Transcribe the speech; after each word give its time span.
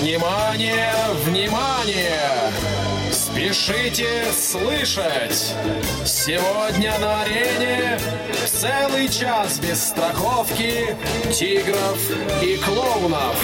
Внимание, 0.00 0.92
внимание! 1.24 2.52
Спешите 3.10 4.30
слышать! 4.30 5.54
Сегодня 6.04 6.98
на 6.98 7.22
арене 7.22 7.98
целый 8.46 9.08
час 9.08 9.58
без 9.58 9.82
страховки 9.82 10.94
тигров 11.32 11.98
и 12.42 12.58
клоунов. 12.58 13.36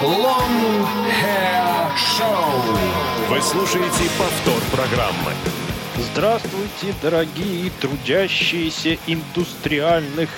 Long 0.00 0.86
Hair 1.20 1.90
Show. 1.96 2.78
Вы 3.28 3.42
слушаете 3.42 4.08
повтор 4.16 4.62
программы. 4.70 5.32
Здравствуйте, 6.12 6.94
дорогие 7.02 7.72
трудящиеся 7.80 8.98
индустриальных 9.08 10.30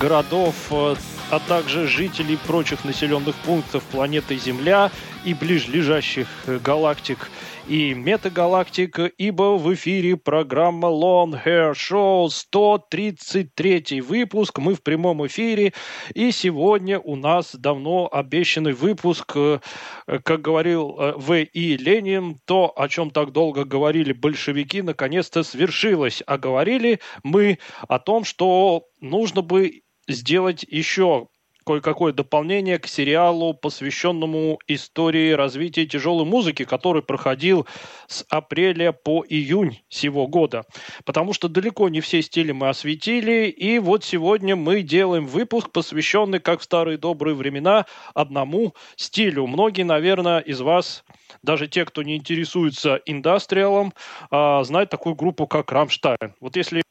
городов, 0.00 0.54
э, 0.70 0.96
а 1.32 1.40
также 1.40 1.86
жителей 1.86 2.36
прочих 2.46 2.84
населенных 2.84 3.34
пунктов 3.36 3.82
планеты 3.84 4.36
Земля 4.36 4.90
и 5.24 5.32
ближлежащих 5.32 6.28
э, 6.46 6.58
галактик 6.58 7.30
и 7.66 7.94
метагалактик, 7.94 8.98
ибо 9.16 9.56
в 9.56 9.72
эфире 9.72 10.18
программа 10.18 10.88
Long 10.88 11.42
Hair 11.42 11.72
Show 11.72 12.28
133 12.28 14.02
выпуск. 14.02 14.58
Мы 14.58 14.74
в 14.74 14.82
прямом 14.82 15.26
эфире, 15.26 15.72
и 16.14 16.32
сегодня 16.32 16.98
у 16.98 17.16
нас 17.16 17.54
давно 17.54 18.10
обещанный 18.12 18.72
выпуск, 18.72 19.32
э, 19.34 19.60
как 20.06 20.42
говорил 20.42 20.96
э, 20.98 21.12
В. 21.16 21.44
И. 21.44 21.78
Ленин, 21.78 22.36
то, 22.44 22.72
о 22.76 22.88
чем 22.88 23.10
так 23.10 23.32
долго 23.32 23.64
говорили 23.64 24.12
большевики, 24.12 24.82
наконец-то 24.82 25.42
свершилось. 25.42 26.22
А 26.26 26.36
говорили 26.36 27.00
мы 27.22 27.58
о 27.88 27.98
том, 27.98 28.24
что 28.24 28.84
нужно 29.00 29.40
бы 29.40 29.81
сделать 30.08 30.64
еще 30.68 31.28
кое-какое 31.64 32.12
дополнение 32.12 32.78
к 32.78 32.86
сериалу, 32.86 33.54
посвященному 33.54 34.58
истории 34.66 35.32
развития 35.32 35.86
тяжелой 35.86 36.24
музыки, 36.24 36.64
который 36.64 37.02
проходил 37.02 37.66
с 38.06 38.24
апреля 38.28 38.92
по 38.92 39.24
июнь 39.28 39.80
сего 39.88 40.26
года. 40.26 40.64
Потому 41.04 41.32
что 41.32 41.48
далеко 41.48 41.88
не 41.88 42.00
все 42.00 42.22
стили 42.22 42.52
мы 42.52 42.68
осветили, 42.68 43.48
и 43.48 43.78
вот 43.78 44.04
сегодня 44.04 44.56
мы 44.56 44.82
делаем 44.82 45.26
выпуск, 45.26 45.70
посвященный, 45.70 46.40
как 46.40 46.60
в 46.60 46.64
старые 46.64 46.98
добрые 46.98 47.34
времена, 47.34 47.86
одному 48.14 48.74
стилю. 48.96 49.46
Многие, 49.46 49.84
наверное, 49.84 50.40
из 50.40 50.60
вас, 50.60 51.04
даже 51.42 51.68
те, 51.68 51.84
кто 51.84 52.02
не 52.02 52.16
интересуется 52.16 53.00
индастриалом, 53.06 53.92
а, 54.30 54.62
знают 54.64 54.90
такую 54.90 55.14
группу, 55.14 55.46
как 55.46 55.70
«Рамштайн». 55.72 56.34
Вот 56.40 56.56
если 56.56 56.82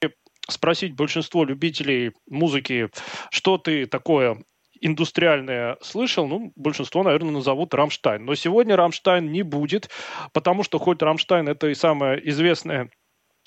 спросить 0.51 0.95
большинство 0.95 1.43
любителей 1.43 2.11
музыки, 2.29 2.89
что 3.31 3.57
ты 3.57 3.85
такое 3.85 4.43
индустриальное 4.81 5.77
слышал, 5.81 6.27
ну, 6.27 6.51
большинство, 6.55 7.03
наверное, 7.03 7.31
назовут 7.31 7.73
Рамштайн. 7.73 8.25
Но 8.25 8.35
сегодня 8.35 8.75
Рамштайн 8.75 9.31
не 9.31 9.43
будет, 9.43 9.89
потому 10.33 10.63
что 10.63 10.79
хоть 10.79 11.01
Рамштайн 11.01 11.47
это 11.47 11.67
и 11.67 11.75
самая 11.75 12.17
известная 12.17 12.89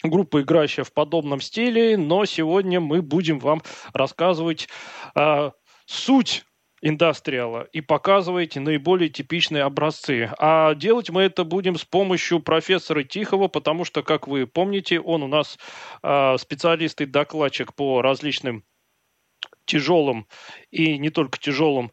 группа, 0.02 0.42
играющая 0.42 0.84
в 0.84 0.92
подобном 0.92 1.40
стиле, 1.40 1.96
но 1.96 2.24
сегодня 2.24 2.80
мы 2.80 3.02
будем 3.02 3.38
вам 3.38 3.62
рассказывать 3.92 4.68
э, 5.16 5.50
суть 5.86 6.44
индастриала 6.84 7.62
и 7.72 7.80
показывать 7.80 8.56
наиболее 8.56 9.08
типичные 9.08 9.62
образцы. 9.62 10.30
А 10.38 10.74
делать 10.74 11.08
мы 11.08 11.22
это 11.22 11.42
будем 11.44 11.76
с 11.76 11.84
помощью 11.84 12.40
профессора 12.40 13.02
Тихого, 13.02 13.48
потому 13.48 13.86
что, 13.86 14.02
как 14.02 14.28
вы 14.28 14.46
помните, 14.46 15.00
он 15.00 15.22
у 15.22 15.26
нас 15.26 15.58
э, 16.02 16.36
специалист 16.38 17.00
и 17.00 17.06
докладчик 17.06 17.74
по 17.74 18.02
различным 18.02 18.64
тяжелым 19.64 20.26
и 20.70 20.98
не 20.98 21.08
только 21.08 21.38
тяжелым 21.38 21.90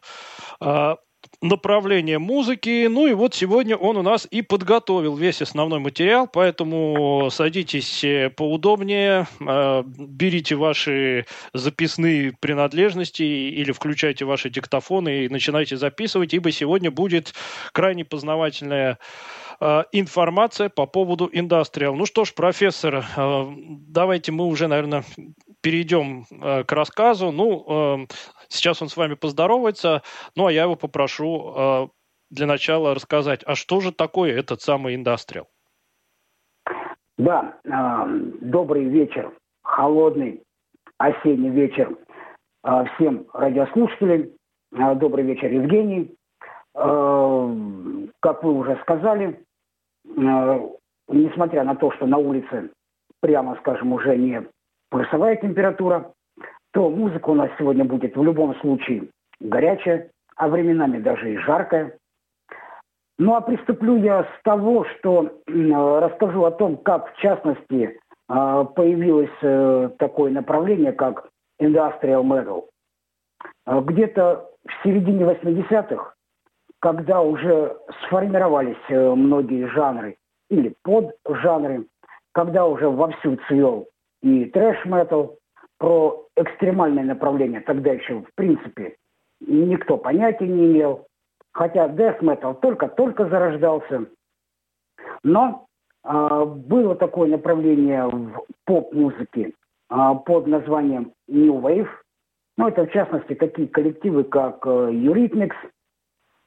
э, 0.60 0.96
направление 1.42 2.18
музыки. 2.18 2.86
Ну 2.86 3.06
и 3.06 3.12
вот 3.12 3.34
сегодня 3.34 3.76
он 3.76 3.96
у 3.96 4.02
нас 4.02 4.26
и 4.30 4.42
подготовил 4.42 5.16
весь 5.16 5.42
основной 5.42 5.80
материал, 5.80 6.26
поэтому 6.26 7.28
садитесь 7.30 8.04
э, 8.04 8.30
поудобнее, 8.30 9.26
э, 9.40 9.82
берите 9.84 10.54
ваши 10.54 11.26
записные 11.52 12.32
принадлежности 12.38 13.22
или 13.22 13.72
включайте 13.72 14.24
ваши 14.24 14.48
диктофоны 14.50 15.24
и 15.24 15.28
начинайте 15.28 15.76
записывать, 15.76 16.32
ибо 16.32 16.52
сегодня 16.52 16.90
будет 16.90 17.34
крайне 17.72 18.04
познавательная 18.04 18.98
э, 19.60 19.84
информация 19.90 20.68
по 20.68 20.86
поводу 20.86 21.28
индастриал. 21.30 21.96
Ну 21.96 22.06
что 22.06 22.24
ж, 22.24 22.32
профессор, 22.34 23.04
давайте 23.16 24.30
мы 24.30 24.46
уже, 24.46 24.68
наверное, 24.68 25.04
перейдем 25.62 26.24
к 26.66 26.72
рассказу. 26.72 27.30
Ну, 27.30 28.06
Сейчас 28.52 28.82
он 28.82 28.88
с 28.88 28.98
вами 28.98 29.14
поздоровается, 29.14 30.02
ну 30.36 30.44
а 30.44 30.52
я 30.52 30.64
его 30.64 30.76
попрошу 30.76 31.54
э, 31.56 31.88
для 32.30 32.46
начала 32.46 32.94
рассказать, 32.94 33.42
а 33.46 33.54
что 33.54 33.80
же 33.80 33.92
такое 33.92 34.38
этот 34.38 34.60
самый 34.60 34.94
индастриал? 34.94 35.48
Да, 37.16 37.56
э, 37.64 37.70
добрый 38.42 38.84
вечер, 38.84 39.32
холодный 39.62 40.42
осенний 40.98 41.48
вечер 41.48 41.96
э, 42.62 42.84
всем 42.94 43.24
радиослушателям. 43.32 44.28
Э, 44.72 44.94
добрый 44.96 45.24
вечер, 45.24 45.50
Евгений. 45.50 46.14
Э, 46.74 47.56
как 48.20 48.44
вы 48.44 48.52
уже 48.52 48.78
сказали, 48.82 49.42
э, 50.04 50.68
несмотря 51.08 51.64
на 51.64 51.74
то, 51.74 51.90
что 51.92 52.04
на 52.04 52.18
улице, 52.18 52.68
прямо 53.20 53.56
скажем, 53.60 53.94
уже 53.94 54.14
не 54.18 54.46
плюсовая 54.92 55.36
температура, 55.36 56.12
то 56.72 56.90
музыка 56.90 57.30
у 57.30 57.34
нас 57.34 57.50
сегодня 57.58 57.84
будет 57.84 58.14
в 58.14 58.22
любом 58.22 58.54
случае 58.56 59.08
горячая, 59.40 60.10
а 60.36 60.48
временами 60.48 60.98
даже 60.98 61.32
и 61.32 61.38
жаркая. 61.38 61.96
Ну 63.18 63.34
а 63.34 63.40
приступлю 63.40 63.96
я 63.96 64.24
с 64.24 64.42
того, 64.44 64.84
что 64.84 65.40
расскажу 65.46 66.44
о 66.44 66.50
том, 66.50 66.76
как 66.76 67.12
в 67.12 67.16
частности 67.18 67.98
а, 68.28 68.64
появилось 68.64 69.30
э, 69.42 69.90
такое 69.98 70.30
направление, 70.30 70.92
как 70.92 71.28
Industrial 71.60 72.22
Metal. 72.22 72.64
А, 73.66 73.80
где-то 73.80 74.50
в 74.66 74.82
середине 74.82 75.24
80-х, 75.24 76.14
когда 76.80 77.20
уже 77.20 77.76
сформировались 78.04 78.76
э, 78.88 79.14
многие 79.14 79.66
жанры 79.68 80.16
или 80.50 80.74
поджанры, 80.82 81.86
когда 82.32 82.66
уже 82.66 82.88
вовсю 82.88 83.36
цвел 83.48 83.86
и 84.22 84.46
трэш-метал, 84.46 85.38
про 85.78 86.28
экстремальное 86.36 87.02
направление 87.02 87.60
тогда 87.60 87.92
еще, 87.92 88.20
в 88.20 88.34
принципе, 88.36 88.96
никто 89.40 89.96
понятия 89.96 90.46
не 90.46 90.66
имел. 90.66 91.06
Хотя 91.52 91.88
death 91.88 92.20
metal 92.20 92.58
только-только 92.60 93.28
зарождался. 93.28 94.06
Но 95.24 95.66
э, 96.04 96.44
было 96.44 96.94
такое 96.94 97.28
направление 97.28 98.06
в 98.06 98.44
поп-музыке 98.64 99.52
э, 99.90 99.94
под 100.24 100.46
названием 100.46 101.12
New 101.26 101.60
Wave. 101.60 101.88
Ну, 102.56 102.68
это, 102.68 102.86
в 102.86 102.92
частности, 102.92 103.34
такие 103.34 103.66
коллективы, 103.66 104.24
как 104.24 104.64
э, 104.64 104.70
Eurythmics, 104.70 105.56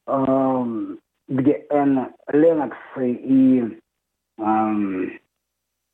э, 0.07 0.95
где 1.27 1.65
Энн 1.69 2.07
Ленокс 2.27 2.77
и... 2.97 3.79
Э, 4.39 4.71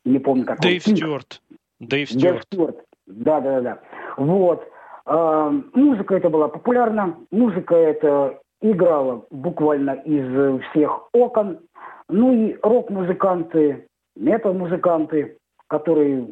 не 0.04 0.20
помню, 0.20 0.46
как 0.46 0.60
Дэйв 0.60 0.84
Стюарт. 0.84 1.42
Дэйв 1.82 2.10
Стюарт. 2.10 2.44
Стюарт. 2.46 2.78
Да, 3.08 3.42
да, 3.42 3.62
да. 3.62 3.80
Вот. 4.18 4.64
А, 5.06 5.52
музыка 5.74 6.16
это 6.16 6.30
была 6.30 6.48
популярна, 6.48 7.18
музыка 7.32 7.76
это 7.76 8.40
играла 8.62 9.26
буквально 9.32 9.92
из 9.92 10.62
всех 10.70 11.10
окон. 11.14 11.60
Ну 12.08 12.34
и 12.34 12.58
рок-музыканты, 12.62 13.88
метал-музыканты, 14.16 15.38
которые 15.68 16.28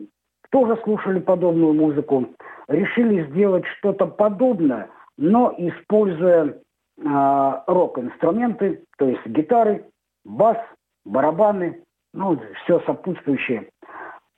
тоже 0.52 0.78
слушали 0.84 1.20
подобную 1.20 1.74
музыку, 1.74 2.28
решили 2.68 3.26
сделать 3.32 3.66
что-то 3.78 4.06
подобное, 4.06 4.90
но 5.18 5.54
используя 5.58 6.46
э, 6.46 7.52
рок-инструменты, 7.68 8.84
то 8.98 9.08
есть 9.08 9.26
гитары, 9.26 9.86
бас, 10.26 10.58
барабаны, 11.06 11.84
ну, 12.14 12.40
все 12.64 12.82
сопутствующее. 12.82 13.70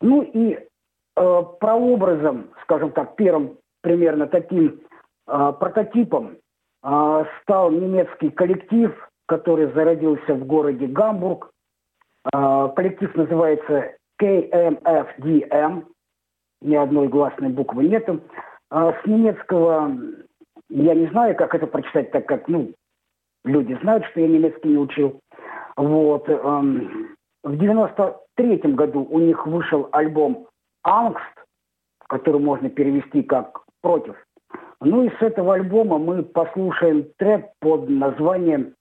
Ну 0.02 0.22
и 0.22 0.60
э, 1.16 1.44
прообразом, 1.60 2.50
скажем 2.64 2.92
так, 2.92 3.16
первым 3.16 3.58
примерно 3.82 4.28
таким 4.28 4.82
э, 5.28 5.54
прототипом 5.60 6.38
э, 6.84 7.26
стал 7.42 7.72
немецкий 7.72 8.30
коллектив, 8.30 8.92
который 9.28 9.72
зародился 9.74 10.34
в 10.34 10.46
городе 10.46 10.88
Гамбург. 10.88 11.52
Э, 12.34 12.70
коллектив 12.76 13.16
называется 13.16 13.96
KMFDM, 14.22 15.86
ни 16.62 16.76
одной 16.76 17.08
гласной 17.08 17.50
буквы 17.50 17.88
нету. 17.88 18.22
Э, 18.72 18.94
с 19.02 19.08
немецкого 19.08 19.92
я 20.72 20.94
не 20.96 21.08
знаю, 21.08 21.36
как 21.36 21.54
это 21.54 21.68
прочитать, 21.68 22.12
так 22.12 22.26
как, 22.26 22.48
ну, 22.48 22.72
люди 23.44 23.78
знают, 23.82 24.06
что 24.06 24.22
я 24.22 24.28
немецкий 24.28 24.70
не 24.70 24.78
учил. 24.78 25.20
Вот. 25.76 26.30
Эм, 26.30 27.16
в 27.44 27.58
93 27.58 28.58
году 28.74 29.06
у 29.10 29.20
них 29.20 29.46
вышел 29.46 29.90
альбом 29.92 30.48
«Ангст», 30.84 31.46
который 32.08 32.42
можно 32.42 32.70
перевести 32.70 33.24
как 33.24 33.62
«против». 33.82 34.16
Ну 34.80 35.04
и 35.04 35.10
с 35.10 35.22
этого 35.22 35.54
альбома 35.54 36.00
мы 36.00 36.24
послушаем 36.24 37.06
трек 37.18 37.52
под 37.60 37.88
названием 37.90 38.76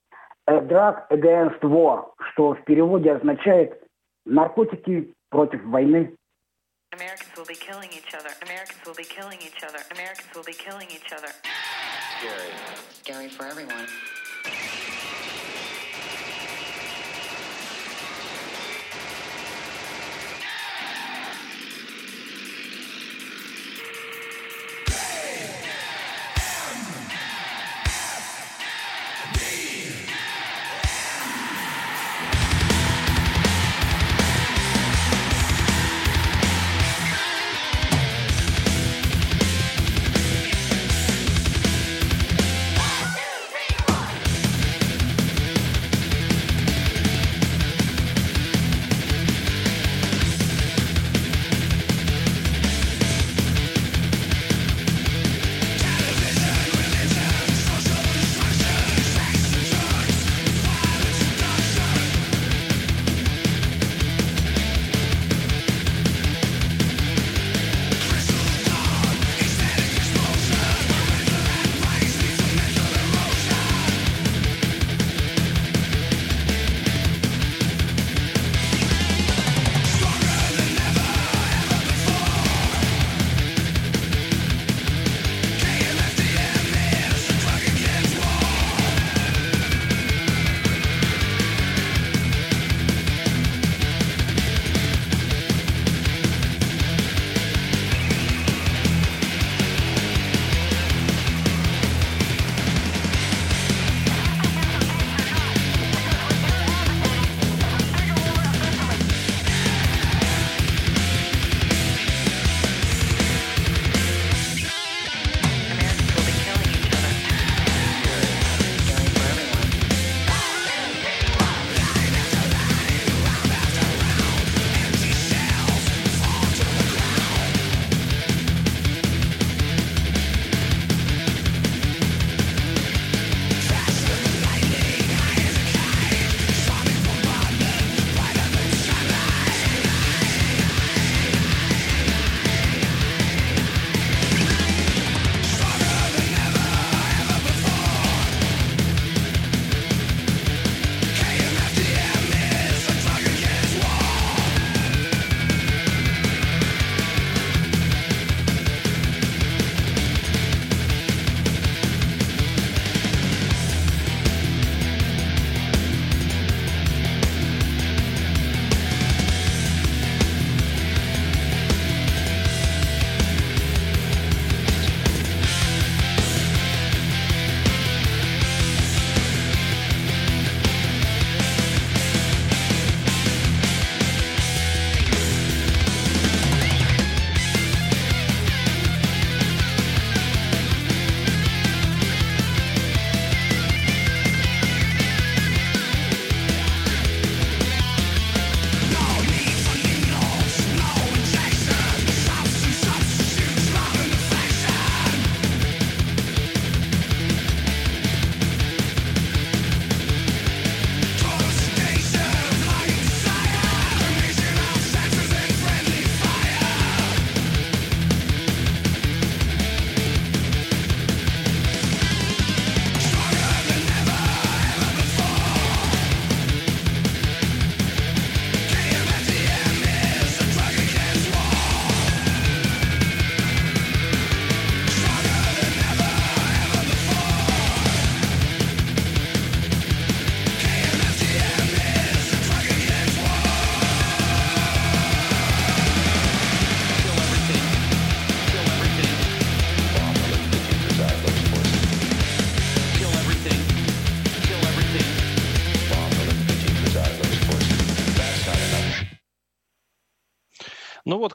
A 0.47 0.59
Drug 0.59 1.07
Against 1.11 1.61
War, 1.61 2.07
что 2.31 2.55
в 2.55 2.63
переводе 2.63 3.13
означает 3.13 3.81
«наркотики 4.25 5.13
против 5.29 5.63
войны». 5.65 6.15
Americans 6.93 7.31
will 7.37 7.45
be 7.45 7.55
killing 7.55 7.89
each 7.93 8.13
other. 8.13 8.31
Americans 8.41 8.85
will 8.85 8.95
be 8.95 9.05
killing 9.05 9.39
each 9.39 9.63
other. 9.63 9.79
Americans 9.91 10.27
will 10.35 10.43
be 10.43 10.53
killing 10.53 10.87
each 10.91 11.13
other. 11.13 11.31
Scary. 12.19 12.51
Scary 13.01 13.29
for 13.29 13.45
everyone. 13.45 13.87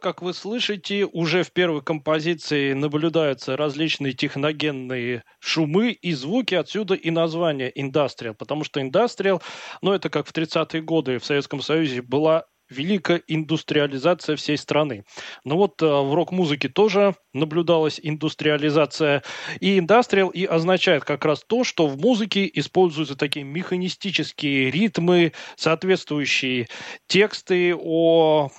Как 0.07 0.23
вы 0.23 0.35
слышите, 0.35 1.05
уже 1.05 1.43
в 1.43 1.51
первой 1.51 1.83
композиции 1.83 2.75
наблюдаются 2.75 3.57
различные 3.57 4.13
техногенные 4.13 5.25
шумы 5.41 5.91
и 5.91 6.13
звуки, 6.13 6.55
отсюда 6.55 6.95
и 6.95 7.11
название 7.11 7.73
индастриал, 7.75 8.37
потому 8.37 8.63
что 8.63 8.81
индастриал, 8.81 9.43
ну, 9.83 9.91
это 9.91 10.09
как 10.09 10.29
в 10.29 10.33
30-е 10.33 10.81
годы 10.83 11.19
в 11.19 11.25
Советском 11.25 11.61
Союзе 11.61 12.03
была 12.03 12.45
великая 12.71 13.21
индустриализация 13.27 14.37
всей 14.37 14.57
страны. 14.57 15.05
Но 15.45 15.57
вот 15.57 15.83
э, 15.83 15.87
в 15.87 16.15
рок-музыке 16.15 16.69
тоже 16.69 17.17
наблюдалась 17.33 17.99
индустриализация. 18.01 19.25
И 19.59 19.79
индастриал 19.79 20.29
и 20.29 20.45
означает 20.45 21.05
как 21.05 21.25
раз 21.25 21.43
то, 21.45 21.65
что 21.65 21.89
в 21.89 21.99
музыке 21.99 22.49
используются 22.55 23.17
такие 23.17 23.45
механистические 23.45 24.71
ритмы, 24.71 25.33
соответствующие 25.57 26.69
тексты 27.09 27.75
о 27.75 28.51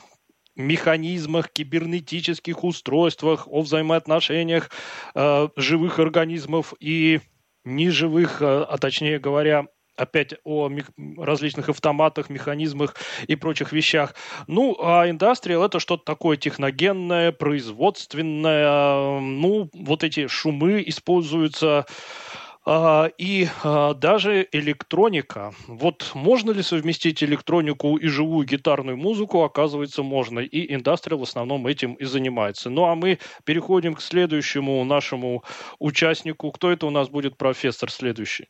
механизмах, 0.57 1.49
кибернетических 1.49 2.63
устройствах, 2.63 3.47
о 3.47 3.61
взаимоотношениях 3.61 4.69
э, 5.15 5.49
живых 5.55 5.99
организмов 5.99 6.73
и 6.79 7.21
неживых, 7.63 8.41
э, 8.41 8.65
а 8.67 8.77
точнее 8.77 9.19
говоря, 9.19 9.67
опять 9.97 10.35
о 10.43 10.69
различных 11.17 11.69
автоматах, 11.69 12.29
механизмах 12.29 12.95
и 13.27 13.35
прочих 13.35 13.73
вещах. 13.73 14.15
Ну, 14.47 14.77
а 14.81 15.09
индастриал 15.09 15.63
это 15.65 15.79
что-то 15.79 16.03
такое 16.05 16.37
техногенное, 16.37 17.31
производственное. 17.31 19.19
Ну, 19.19 19.69
вот 19.73 20.03
эти 20.03 20.27
шумы 20.27 20.83
используются 20.85 21.85
и 23.17 23.47
а, 23.63 23.93
даже 23.93 24.45
электроника. 24.51 25.51
Вот 25.67 26.11
можно 26.13 26.51
ли 26.51 26.61
совместить 26.61 27.23
электронику 27.23 27.95
и 27.95 28.07
живую 28.07 28.45
гитарную 28.45 28.97
музыку? 28.97 29.43
Оказывается, 29.43 30.03
можно. 30.03 30.39
И 30.39 30.73
индастриал 30.73 31.19
в 31.19 31.23
основном 31.23 31.65
этим 31.67 31.93
и 31.93 32.03
занимается. 32.03 32.69
Ну 32.69 32.85
а 32.85 32.95
мы 32.95 33.19
переходим 33.45 33.95
к 33.95 34.01
следующему 34.01 34.83
нашему 34.83 35.43
участнику. 35.79 36.51
Кто 36.51 36.69
это 36.71 36.87
у 36.87 36.89
нас 36.89 37.09
будет 37.09 37.37
профессор 37.37 37.89
следующий? 37.89 38.47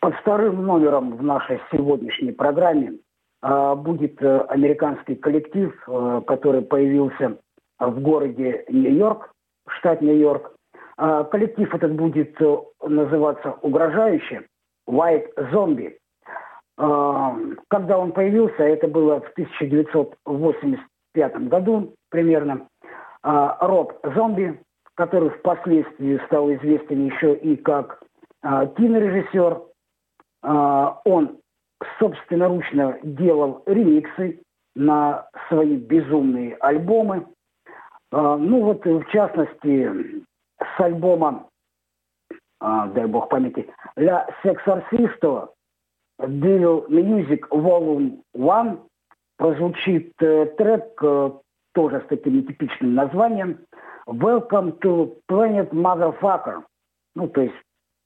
Под 0.00 0.14
вторым 0.16 0.66
номером 0.66 1.16
в 1.16 1.22
нашей 1.22 1.60
сегодняшней 1.72 2.32
программе 2.32 2.98
э, 3.42 3.74
будет 3.76 4.20
э, 4.20 4.40
американский 4.48 5.14
коллектив, 5.14 5.72
э, 5.88 6.20
который 6.26 6.60
появился 6.60 7.38
в 7.78 8.00
городе 8.00 8.66
Нью-Йорк, 8.68 9.32
штат 9.66 10.02
Нью-Йорк. 10.02 10.53
Э, 10.98 11.24
коллектив 11.30 11.72
этот 11.74 11.94
будет 11.94 12.38
э, 12.40 12.56
называться 12.82 13.52
угрожающе 13.62 14.46
White 14.88 15.34
Zombie. 15.52 15.96
Э, 16.78 17.30
когда 17.68 17.98
он 17.98 18.12
появился, 18.12 18.62
это 18.62 18.88
было 18.88 19.20
в 19.20 19.28
1985 19.30 21.48
году 21.48 21.94
примерно, 22.10 22.66
э, 23.22 23.48
Роб 23.60 23.94
Зомби, 24.14 24.60
который 24.94 25.30
впоследствии 25.30 26.20
стал 26.26 26.52
известен 26.52 27.06
еще 27.06 27.34
и 27.34 27.56
как 27.56 28.00
кинорежиссер, 28.44 29.62
а, 30.44 31.00
он 31.04 31.38
собственноручно 31.98 32.98
делал 33.02 33.62
ремиксы 33.66 34.40
на 34.74 35.26
свои 35.48 35.76
безумные 35.76 36.54
альбомы. 36.56 37.26
А, 38.12 38.36
ну 38.36 38.62
вот, 38.62 38.84
в 38.84 39.04
частности, 39.10 40.24
с 40.76 40.80
альбома, 40.80 41.48
а, 42.60 42.86
дай 42.88 43.06
бог 43.06 43.28
памяти, 43.28 43.68
«La 43.96 44.26
Sexorcisto» 44.42 45.50
Devil 46.20 46.86
Music 46.88 47.48
Volume 47.50 48.22
1 48.34 48.78
прозвучит 49.36 50.12
э, 50.20 50.46
трек 50.56 51.02
э, 51.02 51.30
тоже 51.74 52.00
с 52.00 52.08
таким 52.08 52.36
нетипичным 52.36 52.94
названием 52.94 53.58
«Welcome 54.06 54.78
to 54.78 55.16
Planet 55.28 55.70
Motherfucker». 55.70 56.62
Ну, 57.16 57.28
то 57.28 57.40
есть 57.40 57.54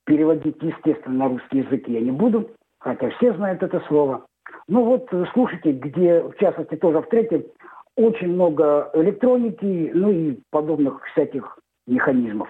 Переводить, 0.09 0.57
естественно, 0.63 1.17
на 1.17 1.29
русский 1.29 1.59
язык 1.59 1.87
я 1.87 2.01
не 2.01 2.13
буду, 2.13 2.49
хотя 2.81 3.11
все 3.11 3.35
знают 3.35 3.63
это 3.63 3.79
слово. 3.89 4.25
Ну 4.67 4.85
вот 4.85 5.07
слушайте, 5.35 5.73
где, 5.73 6.23
в 6.23 6.35
частности, 6.39 6.77
тоже 6.77 7.03
в 7.03 7.09
третьем, 7.11 7.45
очень 7.95 8.33
много 8.33 8.91
электроники, 8.95 9.91
ну 9.93 10.11
и 10.11 10.39
подобных 10.51 11.05
всяких 11.09 11.59
механизмов. 11.89 12.49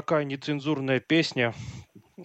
Такая 0.00 0.24
нецензурная 0.24 0.98
песня, 0.98 1.52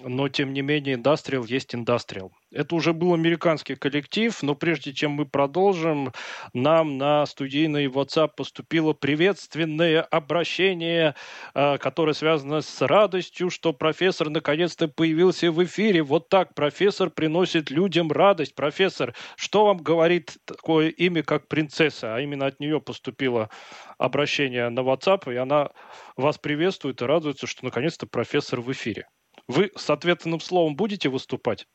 но 0.03 0.29
тем 0.29 0.53
не 0.53 0.61
менее 0.61 0.95
индастриал 0.95 1.45
есть 1.45 1.75
индастриал. 1.75 2.31
Это 2.51 2.75
уже 2.75 2.93
был 2.93 3.13
американский 3.13 3.75
коллектив, 3.75 4.41
но 4.41 4.55
прежде 4.55 4.93
чем 4.93 5.11
мы 5.11 5.25
продолжим, 5.25 6.13
нам 6.53 6.97
на 6.97 7.25
студийный 7.25 7.87
WhatsApp 7.87 8.31
поступило 8.37 8.93
приветственное 8.93 10.01
обращение, 10.01 11.15
э, 11.53 11.77
которое 11.77 12.13
связано 12.13 12.61
с 12.61 12.81
радостью, 12.81 13.49
что 13.49 13.73
профессор 13.73 14.29
наконец-то 14.29 14.87
появился 14.87 15.51
в 15.51 15.63
эфире. 15.65 16.01
Вот 16.01 16.29
так 16.29 16.53
профессор 16.53 17.09
приносит 17.09 17.69
людям 17.71 18.11
радость. 18.11 18.55
Профессор, 18.55 19.13
что 19.35 19.65
вам 19.65 19.77
говорит 19.77 20.37
такое 20.45 20.89
имя, 20.89 21.23
как 21.23 21.47
принцесса? 21.47 22.15
А 22.15 22.21
именно 22.21 22.45
от 22.45 22.59
нее 22.59 22.79
поступило 22.79 23.49
обращение 23.97 24.69
на 24.69 24.79
WhatsApp, 24.79 25.33
и 25.33 25.35
она 25.35 25.71
вас 26.15 26.37
приветствует 26.37 27.01
и 27.01 27.05
радуется, 27.05 27.47
что 27.47 27.65
наконец-то 27.65 28.07
профессор 28.07 28.61
в 28.61 28.71
эфире. 28.71 29.07
Вы 29.47 29.71
с 29.75 29.89
ответным 29.89 30.39
словом 30.39 30.75
будете 30.75 31.09
выступать? 31.09 31.67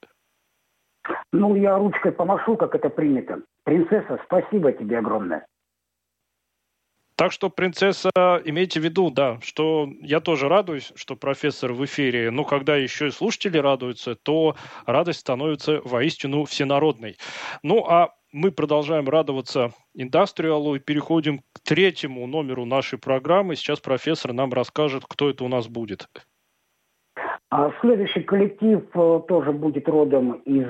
Ну, 1.32 1.54
я 1.54 1.78
ручкой 1.78 2.12
помашу, 2.12 2.56
как 2.56 2.74
это 2.74 2.90
принято. 2.90 3.42
Принцесса, 3.64 4.20
спасибо 4.24 4.72
тебе 4.72 4.98
огромное. 4.98 5.46
Так 7.20 7.32
что, 7.32 7.50
принцесса, 7.50 8.10
имейте 8.46 8.80
в 8.80 8.82
виду, 8.82 9.10
да, 9.10 9.38
что 9.42 9.86
я 10.00 10.20
тоже 10.20 10.48
радуюсь, 10.48 10.90
что 10.96 11.16
профессор 11.16 11.74
в 11.74 11.84
эфире, 11.84 12.30
но 12.30 12.44
когда 12.44 12.76
еще 12.76 13.08
и 13.08 13.10
слушатели 13.10 13.58
радуются, 13.58 14.14
то 14.14 14.56
радость 14.86 15.20
становится 15.20 15.82
воистину 15.84 16.46
всенародной. 16.46 17.18
Ну, 17.62 17.84
а 17.84 18.14
мы 18.32 18.52
продолжаем 18.52 19.06
радоваться 19.06 19.74
индастриалу 19.92 20.76
и 20.76 20.78
переходим 20.78 21.40
к 21.52 21.60
третьему 21.60 22.26
номеру 22.26 22.64
нашей 22.64 22.98
программы. 22.98 23.54
Сейчас 23.54 23.80
профессор 23.80 24.32
нам 24.32 24.52
расскажет, 24.54 25.04
кто 25.06 25.28
это 25.28 25.44
у 25.44 25.48
нас 25.48 25.68
будет. 25.68 26.08
А 27.50 27.72
следующий 27.80 28.22
коллектив 28.22 28.84
э, 28.94 29.20
тоже 29.26 29.52
будет 29.52 29.88
родом 29.88 30.34
из 30.44 30.66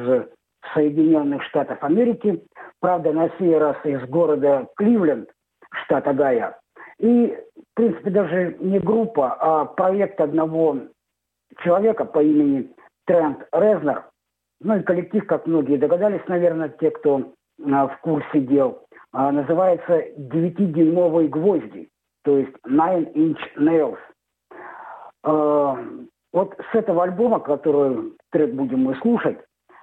Соединенных 0.75 1.43
Штатов 1.45 1.83
Америки. 1.83 2.43
Правда, 2.81 3.13
на 3.13 3.31
сей 3.39 3.57
раз 3.59 3.77
из 3.85 4.03
города 4.09 4.67
Кливленд, 4.77 5.29
штат 5.71 6.07
Огайо. 6.09 6.55
И, 6.99 7.37
в 7.57 7.75
принципе, 7.75 8.11
даже 8.11 8.57
не 8.61 8.79
группа, 8.79 9.37
а 9.41 9.65
проект 9.67 10.21
одного 10.21 10.79
человека 11.63 12.05
по 12.05 12.23
имени 12.23 12.71
Трент 13.07 13.47
Резнер. 13.53 14.05
Ну 14.61 14.77
и 14.77 14.83
коллектив, 14.83 15.27
как 15.27 15.47
многие 15.47 15.77
догадались, 15.77 16.27
наверное, 16.29 16.69
те, 16.69 16.91
кто 16.91 17.33
а, 17.65 17.89
в 17.89 18.01
курсе 18.01 18.41
дел, 18.41 18.85
а, 19.13 19.33
называется 19.33 20.05
«Девятидюймовые 20.17 21.29
гвозди», 21.29 21.89
то 22.25 22.39
есть 22.39 22.53
«Nine 22.67 23.13
Inch 23.15 23.41
Nails». 23.57 23.99
Вот 26.33 26.55
с 26.73 26.75
этого 26.75 27.05
альбома, 27.05 27.41
который 27.41 28.13
трек 28.31 28.55
будем 28.55 28.85
мы 28.85 28.95
слушать, 28.97 29.39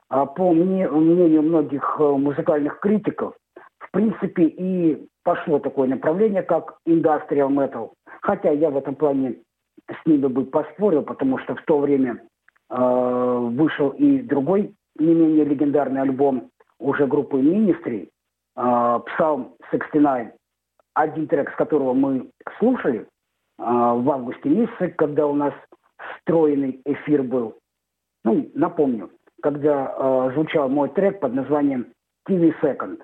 а, 0.09 0.25
по 0.25 0.53
мне- 0.53 0.89
мнению 0.89 1.41
многих 1.41 1.97
э, 1.99 2.03
музыкальных 2.03 2.79
критиков, 2.79 3.35
в 3.79 3.91
принципе 3.91 4.43
и 4.43 5.07
пошло 5.23 5.59
такое 5.59 5.89
направление, 5.89 6.43
как 6.43 6.77
Industrial 6.87 7.49
Metal. 7.49 7.91
Хотя 8.21 8.51
я 8.51 8.69
в 8.69 8.77
этом 8.77 8.95
плане 8.95 9.35
с 9.89 10.05
ними 10.05 10.27
бы 10.27 10.45
поспорил, 10.45 11.03
потому 11.03 11.37
что 11.39 11.55
в 11.55 11.61
то 11.63 11.79
время 11.79 12.21
э, 12.69 12.75
вышел 12.77 13.89
и 13.89 14.19
другой 14.19 14.73
не 14.97 15.13
менее 15.13 15.43
легендарный 15.43 16.01
альбом 16.01 16.49
уже 16.79 17.07
группы 17.07 17.39
Ministry, 17.39 18.09
э, 18.55 18.61
Psalm 18.61 19.51
69, 19.69 20.33
один 20.93 21.27
трек, 21.27 21.51
с 21.51 21.55
которого 21.55 21.93
мы 21.93 22.29
слушали 22.59 23.01
э, 23.01 23.05
в 23.57 24.09
августе 24.09 24.49
месяце, 24.49 24.89
когда 24.89 25.27
у 25.27 25.33
нас 25.33 25.53
встроенный 26.15 26.81
эфир 26.85 27.23
был. 27.23 27.55
Ну, 28.23 28.49
напомню, 28.53 29.09
когда 29.41 29.93
э, 29.95 30.31
звучал 30.33 30.69
мой 30.69 30.89
трек 30.89 31.19
под 31.19 31.33
названием 31.33 31.87
TV 32.27 32.53
Second. 32.61 33.01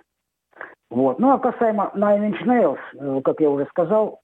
Вот. 0.89 1.19
Ну, 1.19 1.31
а 1.31 1.39
касаемо 1.39 1.91
Nine 1.95 2.31
Inch 2.31 2.45
Nails, 2.45 2.79
э, 2.93 3.21
как 3.21 3.39
я 3.39 3.49
уже 3.49 3.65
сказал, 3.67 4.19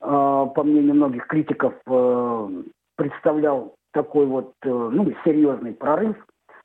э, 0.00 0.06
по 0.06 0.62
мнению 0.62 0.94
многих 0.94 1.26
критиков, 1.26 1.74
э, 1.86 2.48
представлял 2.96 3.74
такой 3.92 4.26
вот, 4.26 4.52
э, 4.62 4.68
ну, 4.68 5.12
серьезный 5.24 5.72
прорыв 5.72 6.16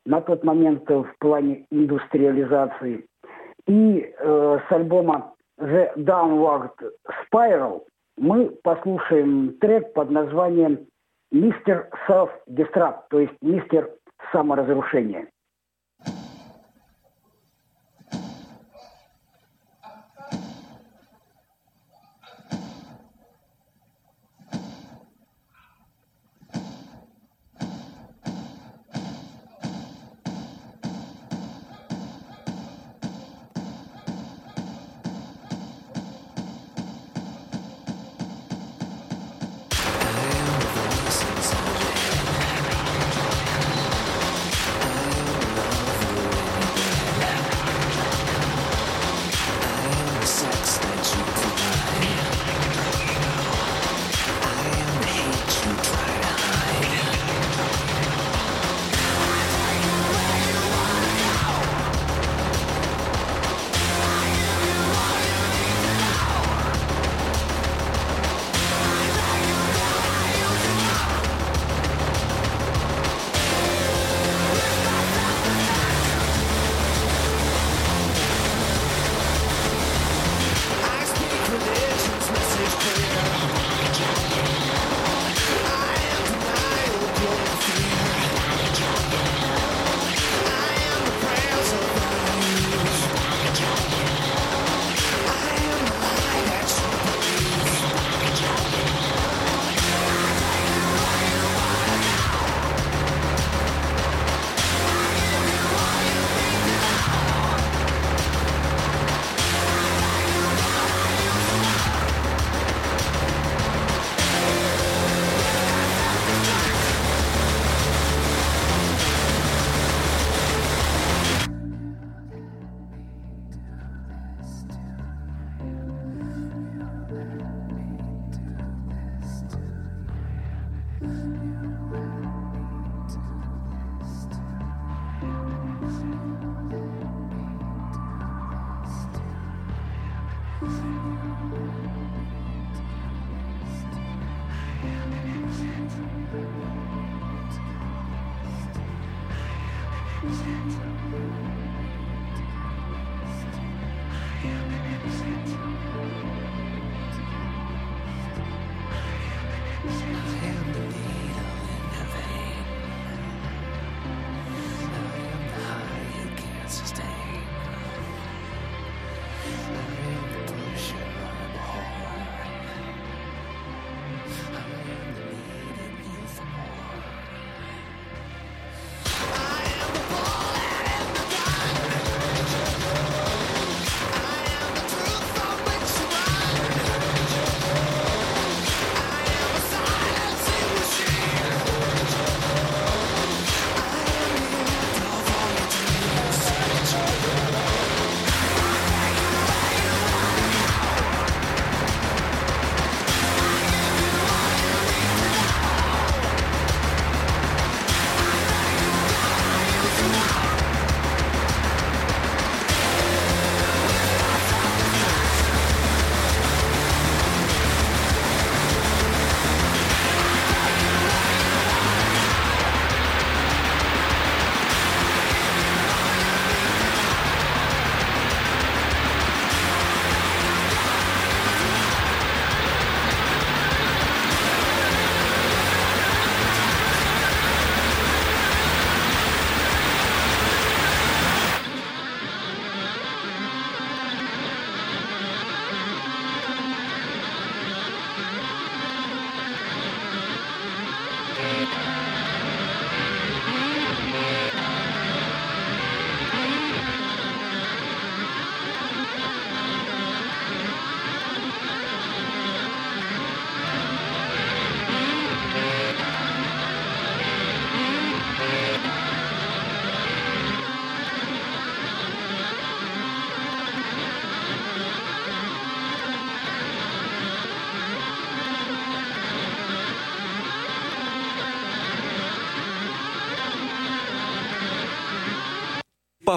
на 0.05 0.21
тот 0.21 0.43
момент 0.43 0.89
в 0.89 1.07
плане 1.19 1.65
индустриализации. 1.71 3.05
И 3.67 4.13
э, 4.17 4.59
с 4.67 4.71
альбома 4.71 5.33
The 5.59 5.95
Downward 5.95 6.73
Spiral 7.07 7.83
мы 8.17 8.49
послушаем 8.63 9.53
трек 9.59 9.93
под 9.93 10.09
названием 10.09 10.87
Мистер 11.31 11.89
Self-Destruct, 12.07 13.03
то 13.09 13.19
есть 13.19 13.33
мистер 13.41 13.89
саморазрушения. 14.31 15.29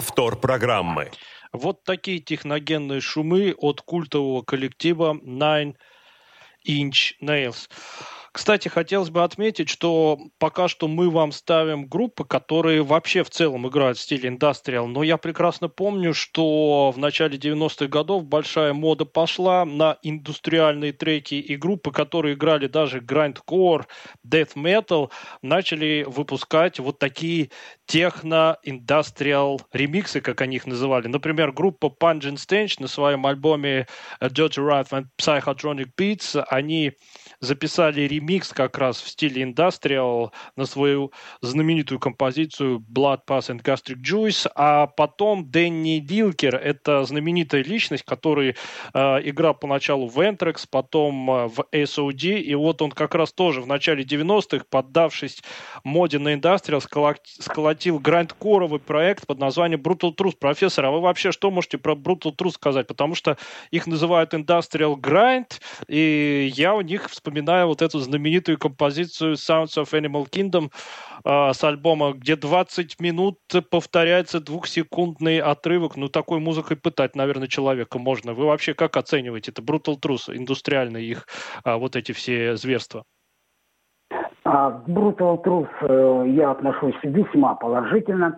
Повтор 0.02 0.34
программы. 0.34 1.12
Вот 1.52 1.84
такие 1.84 2.18
техногенные 2.18 3.00
шумы 3.00 3.54
от 3.56 3.82
культового 3.82 4.42
коллектива 4.42 5.16
Nine 5.22 5.76
Inch 6.66 7.12
Nails. 7.22 7.70
Кстати, 8.32 8.68
хотелось 8.68 9.10
бы 9.10 9.24
отметить, 9.24 9.68
что 9.68 10.18
пока 10.38 10.66
что 10.66 10.88
мы 10.88 11.10
вам 11.10 11.32
ставим 11.32 11.86
группы, 11.86 12.24
которые 12.24 12.82
вообще 12.82 13.24
в 13.24 13.28
целом 13.30 13.68
играют 13.68 13.98
в 13.98 14.00
стиле 14.00 14.30
индастриал, 14.30 14.86
но 14.86 15.02
я 15.02 15.18
прекрасно 15.18 15.68
помню, 15.68 16.14
что 16.14 16.90
в 16.92 16.98
начале 16.98 17.36
90-х 17.36 17.88
годов 17.88 18.24
большая 18.24 18.72
мода 18.72 19.04
пошла 19.04 19.66
на 19.66 19.98
индустриальные 20.02 20.94
треки 20.94 21.34
и 21.34 21.56
группы, 21.56 21.92
которые 21.92 22.34
играли 22.34 22.68
даже 22.68 23.00
grindcore, 23.00 23.84
death 24.26 24.54
metal, 24.56 25.10
начали 25.42 26.06
выпускать 26.08 26.78
вот 26.78 26.98
такие 26.98 27.50
техно-индастриал 27.86 29.60
ремиксы, 29.74 30.22
как 30.22 30.40
они 30.40 30.56
их 30.56 30.66
называли. 30.66 31.06
Например, 31.06 31.52
группа 31.52 31.94
Pungent 32.00 32.36
Stench 32.36 32.76
на 32.78 32.88
своем 32.88 33.26
альбоме 33.26 33.86
Dirty 34.22 34.56
Wrath 34.56 34.88
and 34.92 35.04
Psychotronic 35.20 35.90
Beats, 36.00 36.42
они 36.48 36.92
записали 37.40 38.00
ремикс 38.00 38.21
как 38.54 38.78
раз 38.78 39.00
в 39.00 39.08
стиле 39.08 39.42
индастриал 39.42 40.32
на 40.56 40.66
свою 40.66 41.12
знаменитую 41.40 41.98
композицию 41.98 42.78
Blood, 42.78 43.20
Pass 43.28 43.50
and 43.50 43.62
Gastric 43.62 44.02
Juice, 44.02 44.50
а 44.54 44.86
потом 44.86 45.50
Дэнни 45.50 45.98
Дилкер, 45.98 46.56
это 46.56 47.04
знаменитая 47.04 47.62
личность, 47.62 48.04
который 48.04 48.56
э, 48.94 48.98
играл 49.24 49.54
поначалу 49.54 50.08
в 50.08 50.18
Anthrax, 50.18 50.66
потом 50.70 51.30
э, 51.30 51.48
в 51.48 51.66
SOD, 51.72 52.40
и 52.40 52.54
вот 52.54 52.82
он 52.82 52.90
как 52.90 53.14
раз 53.14 53.32
тоже 53.32 53.60
в 53.60 53.66
начале 53.66 54.04
90-х, 54.04 54.64
поддавшись 54.70 55.42
моде 55.84 56.18
на 56.18 56.34
индастриал, 56.34 56.80
сколотил 56.80 57.98
грандкоровый 57.98 58.80
проект 58.80 59.26
под 59.26 59.38
названием 59.38 59.80
Brutal 59.80 60.14
Truth. 60.14 60.36
Профессор, 60.38 60.86
а 60.86 60.90
вы 60.90 61.00
вообще 61.00 61.32
что 61.32 61.50
можете 61.50 61.78
про 61.78 61.94
Brutal 61.94 62.34
Truth 62.36 62.52
сказать? 62.52 62.86
Потому 62.86 63.14
что 63.14 63.36
их 63.70 63.86
называют 63.86 64.34
Industrial 64.34 64.96
Grind, 64.96 65.60
и 65.88 66.50
я 66.54 66.74
у 66.74 66.80
них 66.80 67.10
вспоминаю 67.10 67.66
вот 67.66 67.82
эту 67.82 67.98
знаменитую 68.12 68.58
композицию 68.58 69.34
Sounds 69.34 69.78
of 69.78 69.92
Animal 69.92 70.28
Kingdom 70.30 70.70
э, 71.24 71.52
с 71.52 71.64
альбома, 71.64 72.12
где 72.12 72.36
20 72.36 73.00
минут 73.00 73.38
повторяется 73.70 74.38
двухсекундный 74.40 75.40
отрывок. 75.40 75.96
Ну, 75.96 76.08
такой 76.08 76.40
музыкой 76.40 76.76
пытать, 76.76 77.16
наверное, 77.16 77.48
человека 77.48 77.98
можно. 77.98 78.34
Вы 78.34 78.44
вообще 78.44 78.74
как 78.74 78.96
оцениваете 78.96 79.50
это? 79.50 79.62
Brutal 79.62 79.98
Truth, 79.98 80.36
индустриальные 80.36 81.06
их 81.06 81.26
э, 81.64 81.74
вот 81.74 81.96
эти 81.96 82.12
все 82.12 82.56
зверства? 82.56 83.04
А, 84.44 84.82
Brutal 84.86 85.42
Truth 85.42 85.70
э, 85.80 86.28
я 86.32 86.50
отношусь 86.50 86.98
весьма 87.02 87.54
положительно. 87.54 88.36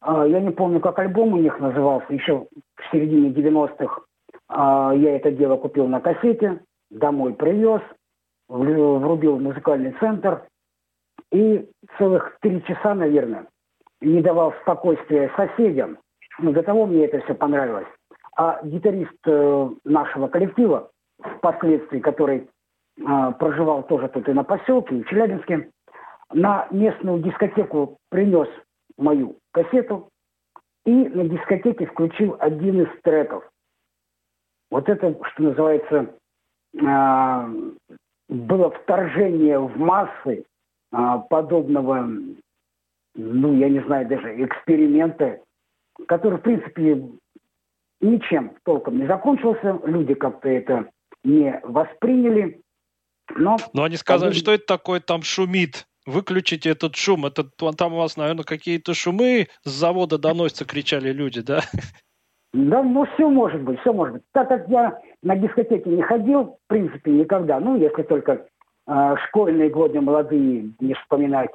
А, 0.00 0.26
я 0.26 0.40
не 0.40 0.50
помню, 0.50 0.80
как 0.80 0.98
альбом 0.98 1.34
у 1.34 1.36
них 1.36 1.60
назывался. 1.60 2.12
Еще 2.12 2.46
в 2.76 2.92
середине 2.92 3.30
90-х 3.30 4.00
а, 4.48 4.92
я 4.94 5.16
это 5.16 5.30
дело 5.30 5.56
купил 5.56 5.86
на 5.86 6.00
кассете, 6.00 6.60
домой 6.90 7.34
привез 7.34 7.80
врубил 8.48 9.38
музыкальный 9.38 9.92
центр 10.00 10.46
и 11.32 11.68
целых 11.98 12.36
три 12.40 12.62
часа, 12.64 12.94
наверное, 12.94 13.46
не 14.00 14.20
давал 14.20 14.54
спокойствия 14.62 15.30
соседям. 15.36 15.98
Но 16.38 16.52
до 16.52 16.62
того 16.62 16.86
мне 16.86 17.06
это 17.06 17.20
все 17.20 17.34
понравилось. 17.34 17.86
А 18.36 18.60
гитарист 18.64 19.16
э, 19.26 19.70
нашего 19.84 20.28
коллектива, 20.28 20.90
впоследствии, 21.36 22.00
который 22.00 22.48
э, 22.98 23.32
проживал 23.38 23.84
тоже 23.84 24.08
тут 24.08 24.28
и 24.28 24.32
на 24.32 24.42
поселке, 24.42 24.96
и 24.96 25.02
в 25.02 25.08
Челябинске, 25.08 25.70
на 26.32 26.66
местную 26.70 27.20
дискотеку 27.20 27.98
принес 28.10 28.48
мою 28.96 29.38
кассету 29.52 30.08
и 30.84 30.92
на 30.92 31.24
дискотеке 31.24 31.86
включил 31.86 32.36
один 32.40 32.82
из 32.82 32.88
треков. 33.02 33.48
Вот 34.70 34.88
это, 34.88 35.16
что 35.32 35.42
называется, 35.42 36.14
э, 36.74 37.96
было 38.28 38.70
вторжение 38.70 39.58
в 39.58 39.76
массы 39.78 40.44
а, 40.92 41.18
подобного, 41.18 42.08
ну, 43.14 43.56
я 43.56 43.68
не 43.68 43.80
знаю, 43.80 44.08
даже 44.08 44.44
эксперимента, 44.44 45.40
который, 46.06 46.38
в 46.38 46.42
принципе, 46.42 47.02
ничем 48.00 48.52
толком 48.64 48.98
не 48.98 49.06
закончился. 49.06 49.80
Люди 49.84 50.14
как-то 50.14 50.48
это 50.48 50.90
не 51.22 51.60
восприняли. 51.64 52.60
Но 53.36 53.56
Но 53.72 53.84
они 53.84 53.96
сказали, 53.96 54.30
По-моему- 54.30 54.40
что 54.40 54.52
это 54.52 54.66
такое 54.66 55.00
там 55.00 55.22
шумит. 55.22 55.86
Выключите 56.06 56.68
этот 56.68 56.96
шум. 56.96 57.24
Это 57.24 57.44
там 57.78 57.94
у 57.94 57.96
вас, 57.96 58.18
наверное, 58.18 58.44
какие-то 58.44 58.92
шумы 58.92 59.48
с 59.64 59.70
завода 59.70 60.18
доносятся, 60.18 60.66
кричали 60.66 61.10
люди, 61.12 61.40
да? 61.40 61.62
Да, 62.52 62.82
ну 62.82 63.06
все 63.14 63.28
может 63.28 63.62
быть, 63.62 63.80
все 63.80 63.92
может 63.92 64.14
быть. 64.16 64.22
Так 64.32 64.48
как 64.48 64.68
я 64.68 65.00
на 65.24 65.36
дискотеке 65.36 65.90
не 65.90 66.02
ходил, 66.02 66.44
в 66.44 66.68
принципе, 66.68 67.10
никогда, 67.10 67.58
ну, 67.58 67.76
если 67.76 68.02
только 68.02 68.46
э, 68.86 69.16
школьные 69.26 69.70
годы 69.70 70.00
молодые 70.00 70.70
не 70.78 70.94
вспоминать, 70.94 71.50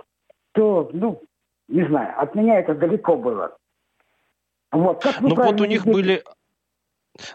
то, 0.54 0.90
ну, 0.92 1.22
не 1.68 1.86
знаю, 1.86 2.20
от 2.20 2.36
меня 2.36 2.60
это 2.60 2.74
далеко 2.74 3.16
было. 3.16 3.56
Вот, 4.72 5.04
как 5.04 5.22
Ну 5.22 5.36
вот 5.36 5.62
у 5.62 5.66
них 5.66 5.86
были... 5.86 6.24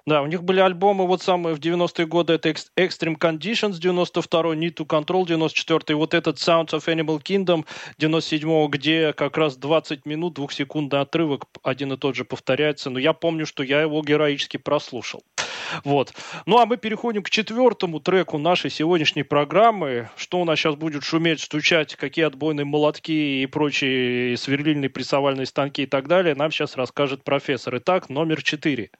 Да, 0.07 0.23
у 0.23 0.27
них 0.27 0.43
были 0.45 0.61
альбомы 0.61 1.07
вот 1.07 1.23
самые 1.23 1.55
в 1.55 1.61
90-е 1.61 2.07
годы, 2.07 2.35
это 2.35 2.49
Ex- 2.51 2.71
Extreme 2.77 3.19
Conditions 3.19 3.79
92 3.79 4.55
Need 4.55 4.75
to 4.75 4.87
Control 4.87 5.27
94 5.27 5.97
вот 5.97 6.15
этот 6.15 6.39
Sounds 6.39 6.71
of 6.71 6.87
Animal 6.87 7.23
Kingdom 7.23 7.65
97 7.99 8.69
где 8.69 9.13
как 9.13 9.37
раз 9.37 9.57
20 9.57 10.07
минут, 10.07 10.35
двухсекундный 10.35 11.01
отрывок 11.01 11.47
один 11.63 11.93
и 11.93 11.97
тот 11.97 12.17
же 12.17 12.25
повторяется, 12.25 12.91
но 12.91 12.99
я 12.99 13.13
помню, 13.13 13.47
что 13.47 13.63
я 13.63 13.83
его 13.83 14.03
героически 14.03 14.57
прослушал. 14.57 15.23
Вот. 15.83 16.13
Ну, 16.47 16.59
а 16.59 16.67
мы 16.67 16.77
переходим 16.77 17.23
к 17.23 17.31
четвертому 17.31 18.01
треку 18.01 18.39
нашей 18.39 18.71
сегодняшней 18.71 19.23
программы. 19.23 20.11
Что 20.17 20.41
у 20.41 20.45
нас 20.45 20.59
сейчас 20.59 20.77
будет 20.77 21.03
шуметь, 21.03 21.41
стучать, 21.41 21.97
какие 21.97 22.27
отбойные 22.27 22.65
молотки 22.65 23.43
и 23.43 23.47
прочие 23.47 24.37
сверлильные 24.37 24.91
прессовальные 24.91 25.47
станки 25.47 25.83
и 25.83 25.87
так 25.87 26.07
далее, 26.07 26.35
нам 26.35 26.51
сейчас 26.51 26.77
расскажет 26.77 27.25
профессор. 27.25 27.79
Итак, 27.79 28.09
номер 28.09 28.43
четыре. 28.43 28.91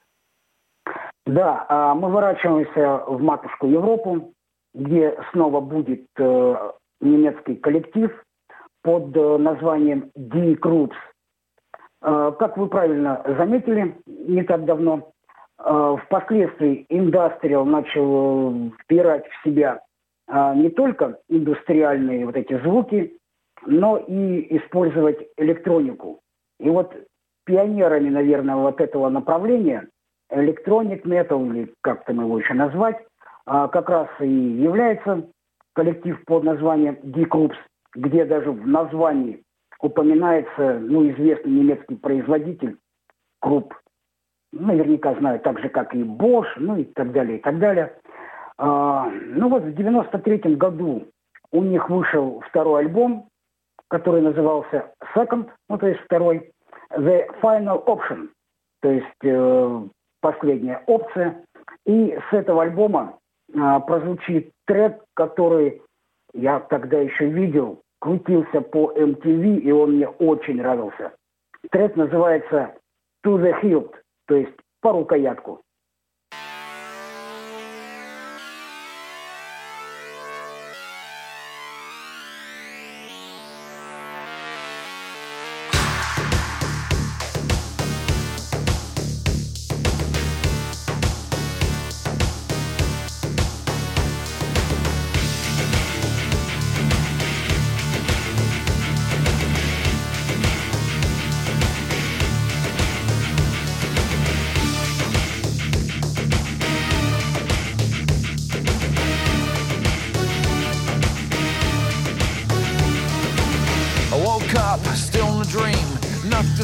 Да, 1.25 1.65
а, 1.69 1.95
мы 1.95 2.09
ворачиваемся 2.09 3.03
в 3.07 3.21
матушку 3.21 3.65
Европу, 3.67 4.33
где 4.75 5.17
снова 5.31 5.59
будет 5.59 6.05
э, 6.19 6.55
немецкий 7.01 7.55
коллектив 7.55 8.11
под 8.83 9.15
э, 9.15 9.37
названием 9.37 10.11
Die 10.17 10.55
Krupps. 10.59 10.95
Э, 12.03 12.33
Как 12.37 12.57
вы 12.57 12.67
правильно 12.67 13.23
заметили 13.37 13.95
не 14.05 14.43
так 14.43 14.65
давно, 14.65 15.11
впоследствии 15.57 16.85
индастриал 16.89 17.65
начал 17.65 18.71
впирать 18.81 19.25
в 19.25 19.47
себя 19.47 19.79
не 20.27 20.69
только 20.69 21.19
индустриальные 21.29 22.25
вот 22.25 22.35
эти 22.35 22.59
звуки, 22.59 23.17
но 23.65 23.97
и 23.97 24.57
использовать 24.57 25.17
электронику. 25.37 26.19
И 26.59 26.69
вот 26.69 26.93
пионерами, 27.45 28.09
наверное, 28.09 28.57
вот 28.57 28.81
этого 28.81 29.07
направления 29.07 29.87
Electronic 30.31 31.03
Metal, 31.03 31.45
или 31.47 31.73
как 31.81 32.05
там 32.05 32.21
его 32.21 32.39
еще 32.39 32.53
назвать, 32.53 32.97
а, 33.45 33.67
как 33.67 33.89
раз 33.89 34.09
и 34.19 34.27
является 34.27 35.27
коллектив 35.73 36.17
под 36.25 36.43
названием 36.43 36.97
Die 37.03 37.27
Krupps, 37.27 37.57
где 37.93 38.25
даже 38.25 38.51
в 38.51 38.67
названии 38.67 39.43
упоминается 39.79 40.79
ну, 40.79 41.07
известный 41.11 41.51
немецкий 41.51 41.95
производитель 41.95 42.77
Круп. 43.39 43.73
Наверняка 44.51 45.13
знаю, 45.15 45.39
так 45.41 45.59
же, 45.59 45.69
как 45.69 45.93
и 45.93 46.01
Bosch, 46.01 46.47
ну 46.57 46.77
и 46.77 46.85
так 46.85 47.11
далее, 47.11 47.37
и 47.37 47.41
так 47.41 47.59
далее. 47.59 47.93
А, 48.57 49.09
ну 49.09 49.49
вот 49.49 49.63
в 49.63 49.75
93 49.75 50.55
году 50.55 51.07
у 51.51 51.61
них 51.61 51.89
вышел 51.89 52.41
второй 52.47 52.81
альбом, 52.81 53.27
который 53.89 54.21
назывался 54.21 54.91
Second, 55.15 55.49
ну 55.69 55.77
то 55.77 55.87
есть 55.87 55.99
второй, 56.01 56.51
The 56.91 57.27
Final 57.41 57.85
Option, 57.85 58.29
то 58.81 58.89
есть 58.89 59.23
э, 59.23 59.81
последняя 60.25 60.81
опция. 60.87 61.45
И 61.85 62.17
с 62.31 62.33
этого 62.33 62.63
альбома 62.63 63.19
а, 63.55 63.79
прозвучит 63.79 64.51
трек, 64.65 65.03
который 65.13 65.83
я 66.33 66.59
тогда 66.61 66.97
еще 66.97 67.27
видел, 67.27 67.83
крутился 67.99 68.61
по 68.61 68.91
MTV, 68.93 69.59
и 69.59 69.71
он 69.71 69.97
мне 69.97 70.07
очень 70.07 70.57
нравился. 70.57 71.13
Трек 71.69 71.95
называется 71.95 72.73
To 73.23 73.37
the 73.37 73.53
Hilt, 73.61 73.93
то 74.27 74.35
есть 74.35 74.55
по 74.81 74.93
рукоятку. 74.93 75.61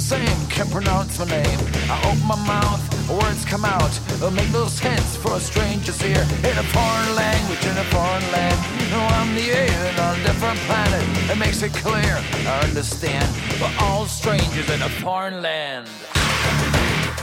The 0.02 0.16
same, 0.16 0.48
can't 0.50 0.72
pronounce 0.72 1.20
my 1.20 1.26
name. 1.26 1.60
I 1.90 1.98
open 2.10 2.26
my 2.28 2.40
mouth, 2.48 2.82
words 3.10 3.46
come 3.46 3.66
out. 3.66 3.94
Make 4.34 4.52
no 4.52 4.66
sense 4.68 5.16
for 5.16 5.34
a 5.36 5.40
strangers 5.40 6.02
ear. 6.04 6.26
in 6.50 6.58
a 6.58 6.68
foreign 6.76 7.16
language, 7.16 7.64
in 7.66 7.78
a 7.78 7.84
foreign 7.96 8.28
land. 8.32 8.60
No, 8.92 9.00
I'm 9.00 9.36
the 9.36 9.48
alien 9.50 9.96
on 10.00 10.20
a 10.20 10.24
different 10.24 10.60
planet. 10.68 11.04
It 11.30 11.38
makes 11.38 11.62
it 11.62 11.74
clear, 11.74 12.16
I 12.48 12.62
understand. 12.68 13.28
We're 13.60 13.76
all 13.80 14.06
strangers 14.06 14.70
in 14.70 14.82
a 14.82 14.90
foreign 14.90 15.42
land. 15.42 15.88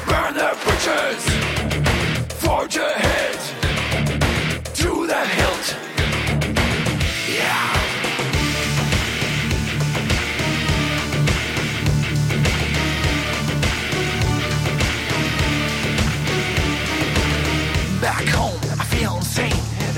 Burn 0.07 0.35
the 0.35 0.51
bridges, 0.65 1.23
forge 2.43 2.77
ahead 2.77 3.39
to 4.75 5.07
the 5.07 5.21
hilt. 5.37 5.67
Yeah. 7.29 7.78
Back 18.09 18.27
home, 18.29 18.59
I 18.81 18.85
feel 18.87 19.17
insane. 19.17 19.53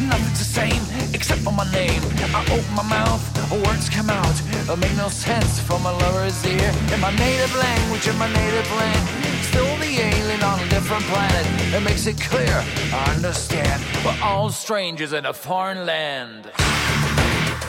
Nothing's 0.08 0.40
the 0.40 0.50
same 0.60 0.82
except 1.14 1.42
for 1.42 1.52
my 1.52 1.62
name. 1.70 2.02
I 2.34 2.42
open 2.50 2.74
my 2.74 2.82
mouth, 2.82 3.22
words 3.64 3.88
come 3.88 4.10
out. 4.10 4.34
It'll 4.62 4.76
make 4.76 4.96
no 4.96 5.08
sense 5.08 5.60
for 5.60 5.78
my 5.78 5.92
lover's 5.92 6.44
ear. 6.44 6.72
In 6.92 6.98
my 6.98 7.14
native 7.14 7.54
language, 7.54 8.08
in 8.08 8.18
my 8.18 8.26
native 8.32 8.68
land. 8.72 9.08
Still 9.44 9.76
the 9.76 9.92
alien 10.10 10.42
on 10.42 10.58
a 10.58 10.68
different 10.70 11.04
planet. 11.04 11.46
It 11.72 11.84
makes 11.84 12.08
it 12.08 12.20
clear, 12.20 12.64
I 12.92 13.14
understand. 13.14 13.80
We're 14.04 14.18
all 14.24 14.50
strangers 14.50 15.12
in 15.12 15.26
a 15.26 15.32
foreign 15.32 15.86
land. 15.86 16.50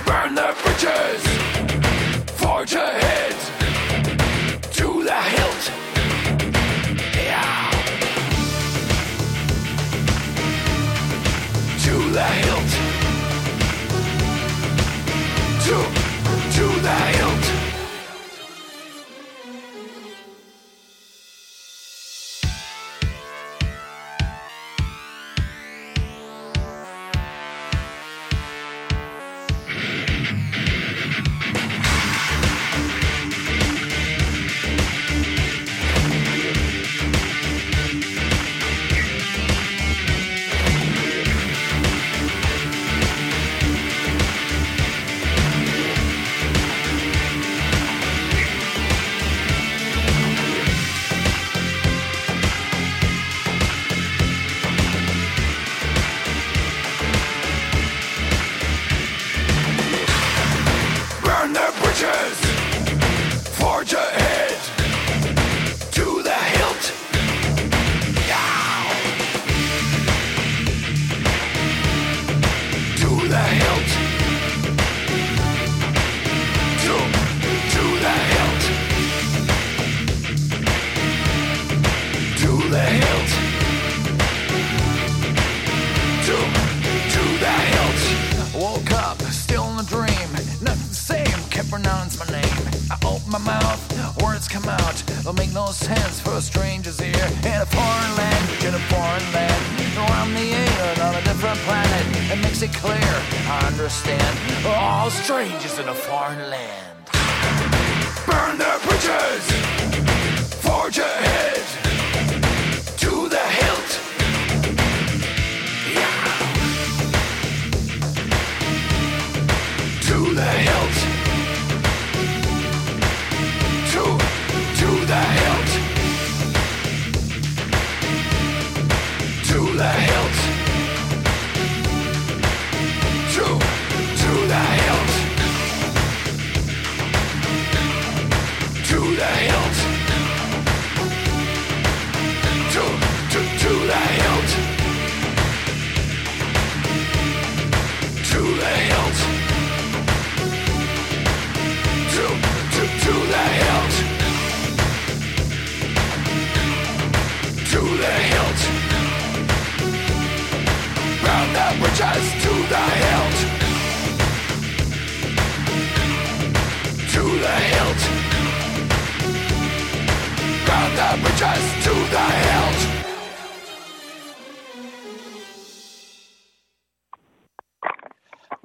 Burn 0.07 0.33
the 0.33 0.55
bridges, 0.63 1.21
forge 2.41 2.73
ahead 2.73 3.35
to 4.73 5.03
the 5.03 5.21
hilt. 5.35 5.80
The 12.11 12.23
hilt. 12.23 12.71
To, 15.65 15.77
to 16.57 16.81
the 16.81 16.95
hilt. 17.15 17.50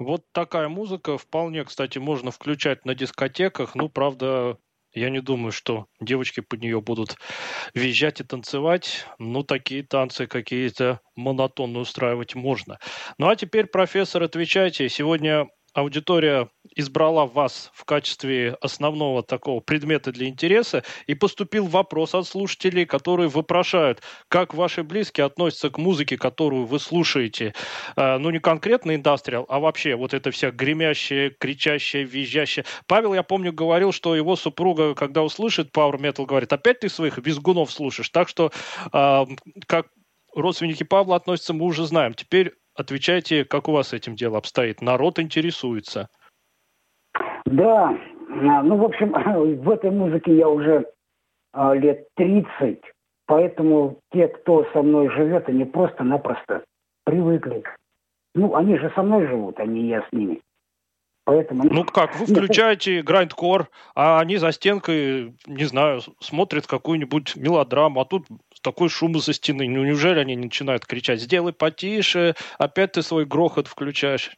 Вот 0.07 0.23
такая 0.31 0.69
музыка 0.69 1.17
вполне, 1.17 1.65
кстати, 1.65 1.97
можно 1.97 2.31
включать 2.31 2.85
на 2.85 2.95
дискотеках. 2.95 3.75
Ну, 3.75 3.89
правда, 3.89 4.57
я 4.93 5.09
не 5.09 5.19
думаю, 5.19 5.51
что 5.51 5.87
девочки 5.99 6.39
под 6.39 6.61
нее 6.61 6.79
будут 6.79 7.17
визжать 7.73 8.21
и 8.21 8.23
танцевать. 8.23 9.05
Ну, 9.19 9.43
такие 9.43 9.83
танцы 9.83 10.25
какие-то 10.25 11.01
монотонно 11.17 11.79
устраивать 11.79 12.35
можно. 12.35 12.79
Ну, 13.17 13.27
а 13.27 13.35
теперь, 13.35 13.65
профессор, 13.65 14.23
отвечайте. 14.23 14.87
Сегодня 14.87 15.47
аудитория 15.73 16.49
избрала 16.75 17.25
вас 17.25 17.71
в 17.73 17.85
качестве 17.85 18.57
основного 18.61 19.23
такого 19.23 19.59
предмета 19.59 20.11
для 20.11 20.27
интереса, 20.27 20.83
и 21.07 21.13
поступил 21.13 21.65
вопрос 21.65 22.13
от 22.15 22.27
слушателей, 22.27 22.85
которые 22.85 23.29
вопрошают, 23.29 24.01
как 24.27 24.53
ваши 24.53 24.83
близкие 24.83 25.25
относятся 25.25 25.69
к 25.69 25.77
музыке, 25.77 26.17
которую 26.17 26.65
вы 26.65 26.79
слушаете. 26.79 27.53
Э, 27.95 28.17
ну, 28.17 28.29
не 28.29 28.39
конкретно 28.39 28.95
индастриал, 28.95 29.45
а 29.49 29.59
вообще 29.59 29.95
вот 29.95 30.13
это 30.13 30.31
вся 30.31 30.51
гремящая, 30.51 31.29
кричащая, 31.29 32.03
визжащая. 32.03 32.65
Павел, 32.87 33.13
я 33.13 33.23
помню, 33.23 33.53
говорил, 33.53 33.91
что 33.91 34.15
его 34.15 34.35
супруга, 34.35 34.95
когда 34.95 35.23
услышит 35.23 35.71
Power 35.75 35.97
Metal, 35.97 36.25
говорит, 36.25 36.51
опять 36.53 36.79
ты 36.79 36.89
своих 36.89 37.17
визгунов 37.17 37.71
слушаешь. 37.71 38.09
Так 38.09 38.29
что, 38.29 38.51
э, 38.93 39.25
как 39.65 39.87
родственники 40.33 40.83
Павла 40.83 41.15
относятся, 41.15 41.53
мы 41.53 41.65
уже 41.65 41.85
знаем. 41.85 42.13
Теперь 42.13 42.53
отвечайте, 42.77 43.43
как 43.43 43.67
у 43.67 43.71
вас 43.71 43.89
с 43.89 43.93
этим 43.93 44.15
дело 44.15 44.37
обстоит. 44.37 44.81
Народ 44.81 45.19
интересуется. 45.19 46.09
Да, 47.45 47.97
а, 48.29 48.63
ну, 48.63 48.77
в 48.77 48.83
общем, 48.83 49.11
в 49.61 49.69
этой 49.69 49.91
музыке 49.91 50.35
я 50.35 50.47
уже 50.47 50.85
а, 51.53 51.73
лет 51.73 52.07
30, 52.15 52.81
поэтому 53.25 53.99
те, 54.13 54.27
кто 54.27 54.65
со 54.73 54.81
мной 54.81 55.09
живет, 55.09 55.49
они 55.49 55.65
просто-напросто 55.65 56.63
привыкли. 57.03 57.63
Ну, 58.35 58.55
они 58.55 58.77
же 58.77 58.91
со 58.95 59.01
мной 59.01 59.27
живут, 59.27 59.59
а 59.59 59.65
не 59.65 59.87
я 59.87 60.01
с 60.01 60.11
ними. 60.11 60.41
Поэтому... 61.27 61.63
Ну 61.69 61.83
как, 61.83 62.15
вы 62.15 62.25
включаете 62.33 63.01
грайндкор, 63.01 63.69
а 63.95 64.19
они 64.19 64.37
за 64.37 64.51
стенкой, 64.51 65.33
не 65.45 65.65
знаю, 65.65 65.99
смотрят 66.19 66.67
какую-нибудь 66.67 67.35
мелодраму, 67.35 67.99
а 67.99 68.05
тут 68.05 68.27
такой 68.61 68.89
шум 68.89 69.13
из-за 69.13 69.33
стены. 69.33 69.67
Ну 69.67 69.83
неужели 69.83 70.19
они 70.19 70.35
начинают 70.35 70.85
кричать, 70.85 71.21
сделай 71.21 71.53
потише, 71.53 72.35
опять 72.57 72.93
ты 72.93 73.01
свой 73.01 73.25
грохот 73.25 73.67
включаешь? 73.67 74.31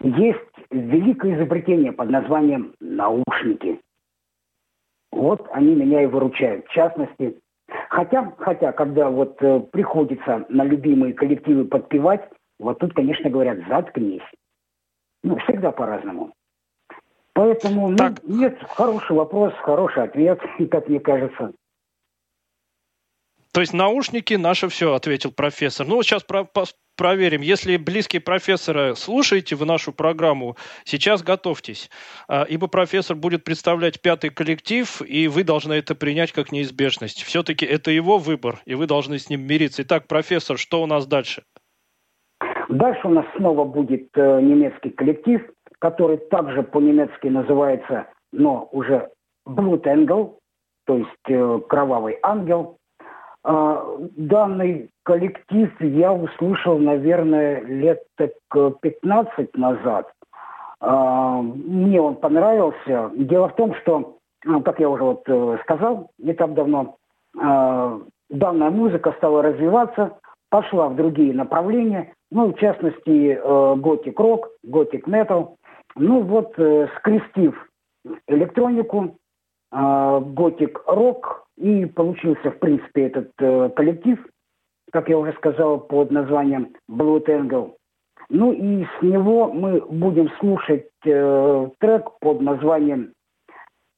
Есть 0.00 0.40
великое 0.70 1.36
изобретение 1.36 1.92
под 1.92 2.10
названием 2.10 2.74
наушники. 2.80 3.80
Вот 5.12 5.46
они 5.52 5.74
меня 5.74 6.02
и 6.02 6.06
выручают. 6.06 6.66
В 6.66 6.72
частности, 6.72 7.38
хотя, 7.88 8.32
хотя 8.38 8.72
когда 8.72 9.10
вот 9.10 9.36
э, 9.42 9.60
приходится 9.72 10.46
на 10.48 10.64
любимые 10.64 11.14
коллективы 11.14 11.64
подпевать, 11.64 12.28
вот 12.58 12.78
тут, 12.78 12.94
конечно, 12.94 13.28
говорят, 13.28 13.58
заткнись. 13.68 14.22
Ну, 15.22 15.36
всегда 15.38 15.72
по-разному. 15.72 16.32
Поэтому, 17.32 17.88
ну, 17.88 17.96
Так. 17.96 18.22
нет, 18.24 18.58
хороший 18.68 19.16
вопрос, 19.16 19.52
хороший 19.62 20.04
ответ, 20.04 20.40
как 20.70 20.88
мне 20.88 21.00
кажется. 21.00 21.52
То 23.52 23.60
есть 23.60 23.72
наушники 23.72 24.34
наше 24.34 24.68
все, 24.68 24.94
ответил 24.94 25.32
профессор. 25.32 25.86
Ну, 25.86 26.02
сейчас 26.02 26.22
про- 26.22 26.48
проверим. 26.96 27.40
Если 27.40 27.76
близкие 27.76 28.20
профессора 28.20 28.94
слушаете 28.94 29.56
вы 29.56 29.66
нашу 29.66 29.92
программу, 29.92 30.56
сейчас 30.84 31.22
готовьтесь, 31.22 31.90
А, 32.28 32.44
ибо 32.44 32.68
профессор 32.68 33.16
будет 33.16 33.42
представлять 33.42 34.00
пятый 34.02 34.30
коллектив, 34.30 35.02
и 35.02 35.26
вы 35.26 35.42
должны 35.42 35.72
это 35.72 35.94
принять 35.94 36.32
как 36.32 36.52
неизбежность. 36.52 37.22
Все-таки 37.22 37.66
это 37.66 37.90
его 37.90 38.18
выбор, 38.18 38.60
и 38.66 38.74
вы 38.74 38.86
должны 38.86 39.18
с 39.18 39.28
ним 39.30 39.46
мириться. 39.46 39.82
Итак, 39.82 40.06
профессор, 40.06 40.58
что 40.58 40.82
у 40.82 40.86
нас 40.86 41.06
дальше? 41.06 41.42
Дальше 42.68 43.00
у 43.08 43.10
нас 43.10 43.26
снова 43.36 43.64
будет 43.64 44.08
э, 44.14 44.40
немецкий 44.40 44.90
коллектив, 44.90 45.40
который 45.80 46.18
также 46.18 46.62
по-немецки 46.62 47.26
называется, 47.26 48.06
но 48.32 48.68
уже 48.70 49.08
Blood 49.48 49.82
Angel, 49.82 50.36
то 50.86 50.98
есть 50.98 51.28
э, 51.28 51.60
кровавый 51.68 52.18
ангел. 52.22 52.76
А, 53.42 53.82
данный 54.16 54.90
коллектив 55.02 55.70
я 55.80 56.12
услышал, 56.12 56.78
наверное, 56.78 57.62
лет 57.62 58.02
так 58.16 58.32
э, 58.54 58.72
15 58.82 59.56
назад. 59.56 60.12
А, 60.80 61.40
мне 61.40 62.00
он 62.00 62.16
понравился. 62.16 63.10
Дело 63.14 63.48
в 63.48 63.56
том, 63.56 63.74
что, 63.76 64.18
ну, 64.44 64.62
как 64.62 64.78
я 64.78 64.90
уже 64.90 65.04
вот 65.04 65.22
э, 65.26 65.58
сказал 65.62 66.10
не 66.18 66.34
так 66.34 66.52
давно, 66.52 66.96
а, 67.38 67.98
данная 68.28 68.70
музыка 68.70 69.14
стала 69.16 69.42
развиваться, 69.42 70.18
пошла 70.50 70.88
в 70.88 70.96
другие 70.96 71.32
направления, 71.32 72.12
ну, 72.30 72.52
в 72.52 72.58
частности, 72.58 73.40
готик 73.78 74.18
рок, 74.20 74.50
готик 74.62 75.06
метал. 75.06 75.56
Ну, 75.96 76.22
вот, 76.22 76.52
э, 76.58 76.88
скрестив 76.98 77.68
электронику, 78.28 79.16
готик 79.72 80.82
рок, 80.86 81.46
и 81.60 81.84
получился, 81.84 82.50
в 82.50 82.58
принципе, 82.58 83.06
этот 83.06 83.30
э, 83.38 83.70
коллектив, 83.76 84.18
как 84.92 85.08
я 85.08 85.18
уже 85.18 85.32
сказал, 85.34 85.78
под 85.78 86.10
названием 86.10 86.74
Blood 86.90 87.26
Angel. 87.26 87.74
Ну 88.30 88.52
и 88.52 88.84
с 88.84 89.02
него 89.02 89.52
мы 89.52 89.80
будем 89.80 90.30
слушать 90.40 90.88
э, 91.04 91.68
трек 91.78 92.10
под 92.20 92.40
названием 92.40 93.12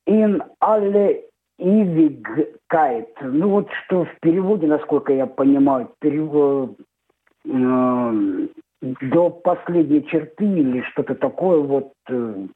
In 0.09 0.43
alle 0.61 1.23
Ewigkeit. 1.61 3.09
Ну 3.21 3.49
вот 3.49 3.69
что 3.85 4.05
в 4.05 4.21
переводе, 4.21 4.67
насколько 4.67 5.13
я 5.13 5.27
понимаю, 5.27 5.91
перево- 6.03 6.75
э, 7.45 8.49
до 8.81 9.31
последней 9.31 10.05
черты 10.07 10.45
или 10.45 10.83
что-то 10.91 11.15
такое 11.15 11.59
вот. 11.61 11.93
э, 12.09 12.47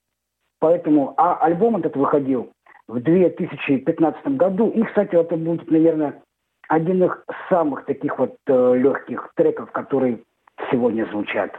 Поэтому, 0.58 1.14
а 1.18 1.36
альбом 1.36 1.76
этот 1.76 1.96
выходил 1.96 2.50
в 2.88 3.00
2015 3.00 4.26
году. 4.36 4.70
И, 4.70 4.82
кстати, 4.82 5.14
это 5.14 5.36
будет, 5.36 5.70
наверное, 5.70 6.22
один 6.68 7.04
из 7.04 7.12
самых 7.48 7.84
таких 7.84 8.18
вот 8.18 8.36
э, 8.46 8.74
легких 8.76 9.30
треков, 9.36 9.70
которые 9.72 10.22
сегодня 10.70 11.06
звучат. 11.10 11.52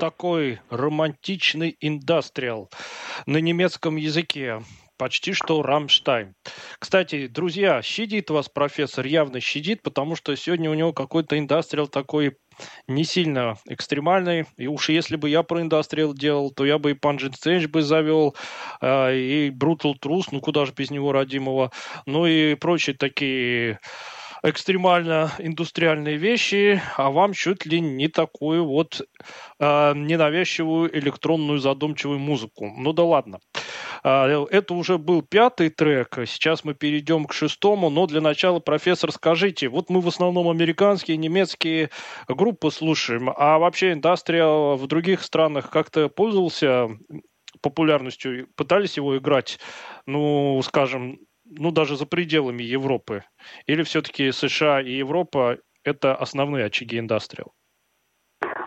Такой 0.00 0.60
романтичный 0.70 1.76
индастриал 1.78 2.70
на 3.26 3.36
немецком 3.36 3.96
языке. 3.96 4.62
Почти 4.96 5.32
что 5.32 5.62
Рамштайн. 5.62 6.34
Кстати, 6.78 7.26
друзья, 7.26 7.80
щадит 7.82 8.30
вас 8.30 8.48
профессор, 8.48 9.06
явно 9.06 9.40
щадит, 9.40 9.82
потому 9.82 10.16
что 10.16 10.34
сегодня 10.36 10.70
у 10.70 10.74
него 10.74 10.92
какой-то 10.92 11.38
индастриал 11.38 11.86
такой 11.86 12.36
не 12.88 13.04
сильно 13.04 13.56
экстремальный. 13.66 14.46
И 14.56 14.66
уж 14.66 14.88
если 14.88 15.16
бы 15.16 15.28
я 15.28 15.42
про 15.42 15.60
индастриал 15.60 16.14
делал, 16.14 16.50
то 16.50 16.64
я 16.64 16.78
бы 16.78 16.90
и 16.90 16.94
Pungent 16.94 17.34
Strange 17.42 17.68
бы 17.68 17.82
завел, 17.82 18.34
э, 18.80 19.16
и 19.16 19.50
Brutal 19.50 19.94
Truth, 20.02 20.28
ну 20.32 20.40
куда 20.40 20.64
же 20.64 20.72
без 20.74 20.90
него 20.90 21.12
родимого, 21.12 21.72
ну 22.06 22.26
и 22.26 22.54
прочие 22.54 22.96
такие 22.96 23.80
экстремально 24.42 25.32
индустриальные 25.38 26.16
вещи, 26.16 26.82
а 26.96 27.10
вам 27.10 27.32
чуть 27.32 27.66
ли 27.66 27.80
не 27.80 28.08
такую 28.08 28.64
вот 28.64 29.00
э, 29.58 29.92
ненавязчивую 29.94 30.96
электронную 30.98 31.58
задумчивую 31.58 32.18
музыку. 32.18 32.72
Ну 32.76 32.92
да 32.92 33.04
ладно. 33.04 33.40
А, 34.02 34.46
Это 34.50 34.74
уже 34.74 34.98
был 34.98 35.22
пятый 35.22 35.68
трек, 35.68 36.18
сейчас 36.26 36.64
мы 36.64 36.74
перейдем 36.74 37.26
к 37.26 37.32
шестому, 37.32 37.90
но 37.90 38.06
для 38.06 38.20
начала, 38.20 38.60
профессор, 38.60 39.12
скажите, 39.12 39.68
вот 39.68 39.90
мы 39.90 40.00
в 40.00 40.08
основном 40.08 40.48
американские, 40.48 41.16
немецкие 41.16 41.90
группы 42.28 42.70
слушаем, 42.70 43.30
а 43.36 43.58
вообще 43.58 43.92
индастриал 43.92 44.76
в 44.76 44.86
других 44.86 45.22
странах 45.22 45.70
как-то 45.70 46.08
пользовался 46.08 46.88
популярностью, 47.60 48.48
пытались 48.56 48.96
его 48.96 49.18
играть, 49.18 49.58
ну, 50.06 50.60
скажем, 50.62 51.18
ну, 51.50 51.70
даже 51.70 51.96
за 51.96 52.06
пределами 52.06 52.62
Европы? 52.62 53.22
Или 53.66 53.82
все-таки 53.82 54.32
США 54.32 54.80
и 54.80 54.92
Европа– 54.92 55.58
это 55.84 56.14
основные 56.14 56.66
очаги 56.66 56.98
индастриал? 56.98 57.52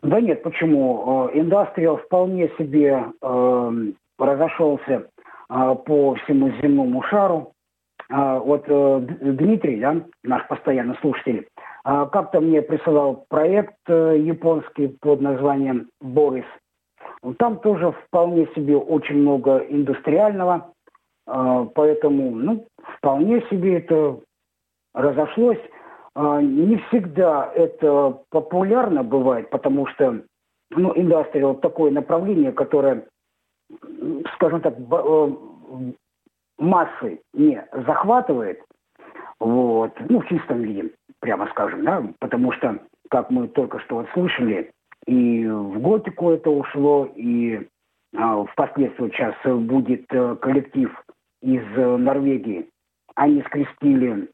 Да 0.01 0.19
нет, 0.19 0.43
почему? 0.43 1.29
Э, 1.33 1.39
Индастриал 1.39 1.97
вполне 1.97 2.49
себе 2.57 3.05
э, 3.21 3.71
разошелся 4.19 5.07
э, 5.49 5.75
по 5.85 6.15
всему 6.15 6.51
земному 6.61 7.01
шару. 7.03 7.53
А, 8.09 8.39
Вот 8.39 8.65
э, 8.67 8.99
Дмитрий, 9.21 9.79
да, 9.79 10.03
наш 10.23 10.47
постоянный 10.47 10.97
слушатель, 11.01 11.47
а, 11.83 12.05
как-то 12.05 12.41
мне 12.41 12.61
присылал 12.61 13.25
проект 13.29 13.75
э, 13.87 14.17
японский 14.19 14.87
под 14.87 15.21
названием 15.21 15.89
«Борис». 16.01 16.45
Там 17.39 17.59
тоже 17.59 17.91
вполне 17.91 18.47
себе 18.55 18.75
очень 18.75 19.17
много 19.17 19.57
индустриального. 19.57 20.73
А, 21.25 21.65
Поэтому, 21.65 22.31
ну, 22.31 22.67
вполне 22.97 23.41
себе 23.49 23.77
это 23.77 24.19
разошлось. 24.93 25.59
А, 26.15 26.41
Не 26.41 26.77
всегда 26.87 27.51
это 27.55 28.21
популярно 28.29 29.03
бывает, 29.03 29.49
потому 29.49 29.87
что, 29.87 30.21
ну, 30.71 30.93
индастриал 30.95 31.55
такое 31.55 31.91
направление, 31.91 32.51
которое, 32.51 33.07
скажем 34.35 34.61
так, 34.61 34.75
э, 34.77 35.29
массы 36.59 37.19
не 37.33 37.65
захватывает, 37.71 38.61
вот, 39.39 39.91
ну, 40.09 40.21
в 40.21 40.27
чистом 40.27 40.61
виде, 40.61 40.91
прямо 41.19 41.47
скажем, 41.47 41.83
да, 41.83 42.03
потому 42.19 42.51
что, 42.51 42.79
как 43.09 43.29
мы 43.31 43.47
только 43.47 43.79
что 43.79 43.95
вот 43.95 44.07
слышали, 44.13 44.71
и 45.07 45.45
в 45.47 45.81
готику 45.81 46.31
это 46.31 46.49
ушло, 46.49 47.09
и 47.15 47.67
а, 48.15 48.43
впоследствии 48.45 49.09
сейчас 49.09 49.35
будет 49.43 50.05
э, 50.11 50.35
коллектив 50.35 50.91
из 51.41 51.63
э, 51.75 51.97
Норвегии. 51.97 52.69
Они 53.15 53.41
скрестили 53.43 54.29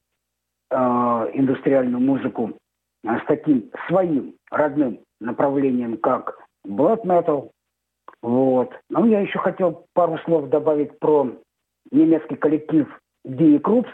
э, 0.72 0.76
индустриальную 0.76 2.02
музыку 2.02 2.54
а, 3.06 3.20
с 3.20 3.26
таким 3.26 3.72
своим 3.88 4.36
родным 4.52 5.00
направлением, 5.20 5.98
как 5.98 6.38
black 6.66 7.04
metal. 7.04 7.52
Вот. 8.22 8.74
Ну, 8.90 9.06
я 9.06 9.22
еще 9.22 9.40
хотел 9.40 9.86
пару 9.94 10.18
слов 10.20 10.50
добавить 10.50 10.98
про 11.00 11.32
немецкий 11.92 12.36
коллектив 12.36 12.88
Die 13.26 13.60
Крупс. 13.60 13.90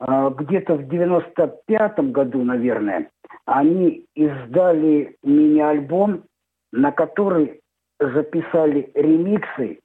А, 0.00 0.30
Где-то 0.30 0.74
в 0.74 0.88
95 0.88 2.10
году, 2.10 2.42
наверное, 2.42 3.10
они 3.44 4.06
издали 4.14 5.16
мини-альбом, 5.22 6.24
на 6.72 6.90
который 6.92 7.60
записали 8.00 8.90
ремиксы 8.94 9.78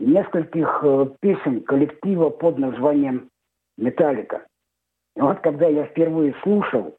нескольких 0.00 0.80
э, 0.82 1.06
песен 1.20 1.60
коллектива 1.62 2.30
под 2.30 2.58
названием 2.58 3.28
«Металлика». 3.80 4.46
И 5.16 5.20
вот 5.20 5.40
когда 5.40 5.66
я 5.66 5.84
впервые 5.86 6.34
слушал, 6.42 6.96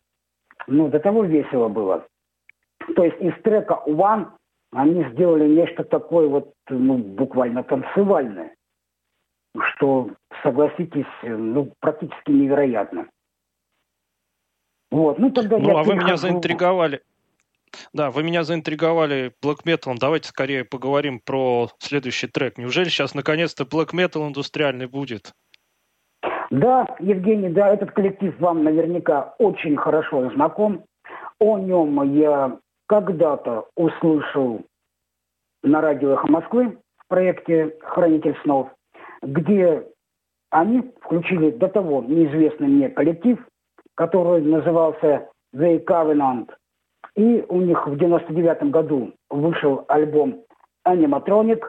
ну, 0.68 0.90
до 0.90 1.00
того 1.00 1.24
весело 1.24 1.70
было. 1.70 2.06
То 2.96 3.04
есть 3.04 3.20
из 3.22 3.34
трека 3.44 3.82
«One» 3.88 4.28
они 4.74 5.04
сделали 5.12 5.48
нечто 5.48 5.84
такое 5.84 6.28
вот, 6.28 6.54
ну, 6.70 6.98
буквально 6.98 7.64
танцевальное, 7.64 8.56
что, 9.60 10.12
согласитесь, 10.44 11.06
ну, 11.24 11.74
практически 11.80 12.32
невероятно. 12.32 13.08
Вот, 14.90 15.20
ну 15.20 15.32
тогда 15.32 15.58
Ну, 15.58 15.70
я 15.70 15.80
а 15.80 15.84
вы 15.84 15.96
меня 15.96 16.18
заинтриговали. 16.18 17.02
Да, 17.94 18.12
вы 18.12 18.24
меня 18.24 18.44
заинтриговали 18.44 19.34
Black 19.42 19.64
Metal. 19.66 19.96
Давайте 19.98 20.28
скорее 20.28 20.66
поговорим 20.66 21.20
про 21.20 21.70
следующий 21.80 22.28
трек. 22.28 22.58
Неужели 22.58 22.90
сейчас 22.90 23.14
наконец-то 23.14 23.64
Black 23.64 23.94
Metal 23.94 24.28
индустриальный 24.28 24.88
будет? 24.88 25.34
Да, 26.52 26.86
Евгений, 27.00 27.48
да, 27.48 27.70
этот 27.70 27.92
коллектив 27.92 28.38
вам 28.42 28.66
наверняка 28.66 29.34
очень 29.40 29.78
хорошо 29.78 30.30
знаком. 30.32 30.84
О 31.40 31.58
нем 31.58 32.14
я 32.14 32.58
когда-то 32.88 33.70
услышал 33.78 34.62
на 35.64 35.80
радио 35.80 36.12
«Эхо 36.14 36.30
Москвы» 36.30 36.78
в 36.98 37.08
проекте 37.08 37.78
«Хранитель 37.80 38.38
снов», 38.44 38.68
где 39.22 39.88
они 40.50 40.92
включили 41.02 41.52
до 41.52 41.70
того 41.70 42.04
неизвестный 42.04 42.68
мне 42.68 42.90
коллектив, 42.90 43.40
который 43.96 44.42
назывался 44.42 45.30
«The 45.56 45.82
Covenant». 45.86 46.50
И 47.16 47.46
у 47.48 47.62
них 47.62 47.88
в 47.88 47.98
99 47.98 48.72
году 48.72 49.14
вышел 49.30 49.86
альбом 49.88 50.42
«Animatronic», 50.86 51.62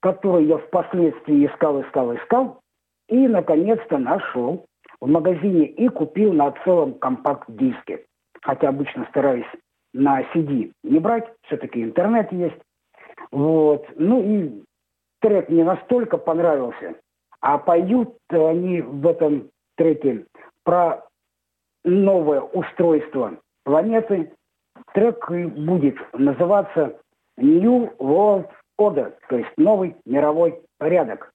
который 0.00 0.44
я 0.44 0.58
впоследствии 0.58 1.46
искал, 1.46 1.80
искал, 1.80 2.14
искал, 2.14 2.61
и, 3.08 3.28
наконец-то, 3.28 3.98
нашел 3.98 4.66
в 5.00 5.08
магазине 5.08 5.66
и 5.66 5.88
купил 5.88 6.32
на 6.32 6.52
целом 6.64 6.94
компакт-диске. 6.94 8.04
Хотя 8.42 8.68
обычно 8.68 9.06
стараюсь 9.10 9.46
на 9.92 10.22
CD 10.32 10.72
не 10.82 10.98
брать, 10.98 11.28
все-таки 11.46 11.82
интернет 11.82 12.32
есть. 12.32 12.58
Вот. 13.30 13.86
Ну 13.96 14.22
и 14.22 14.62
трек 15.20 15.48
мне 15.48 15.64
настолько 15.64 16.18
понравился. 16.18 16.96
А 17.40 17.58
поют 17.58 18.16
они 18.30 18.80
в 18.80 19.06
этом 19.06 19.50
треке 19.76 20.26
про 20.64 21.04
новое 21.84 22.40
устройство 22.40 23.38
планеты. 23.64 24.32
Трек 24.94 25.28
будет 25.30 25.96
называться 26.12 27.00
New 27.36 27.92
World 27.98 28.48
Order, 28.80 29.14
то 29.28 29.36
есть 29.36 29.50
новый 29.56 29.96
мировой 30.04 30.60
порядок. 30.78 31.32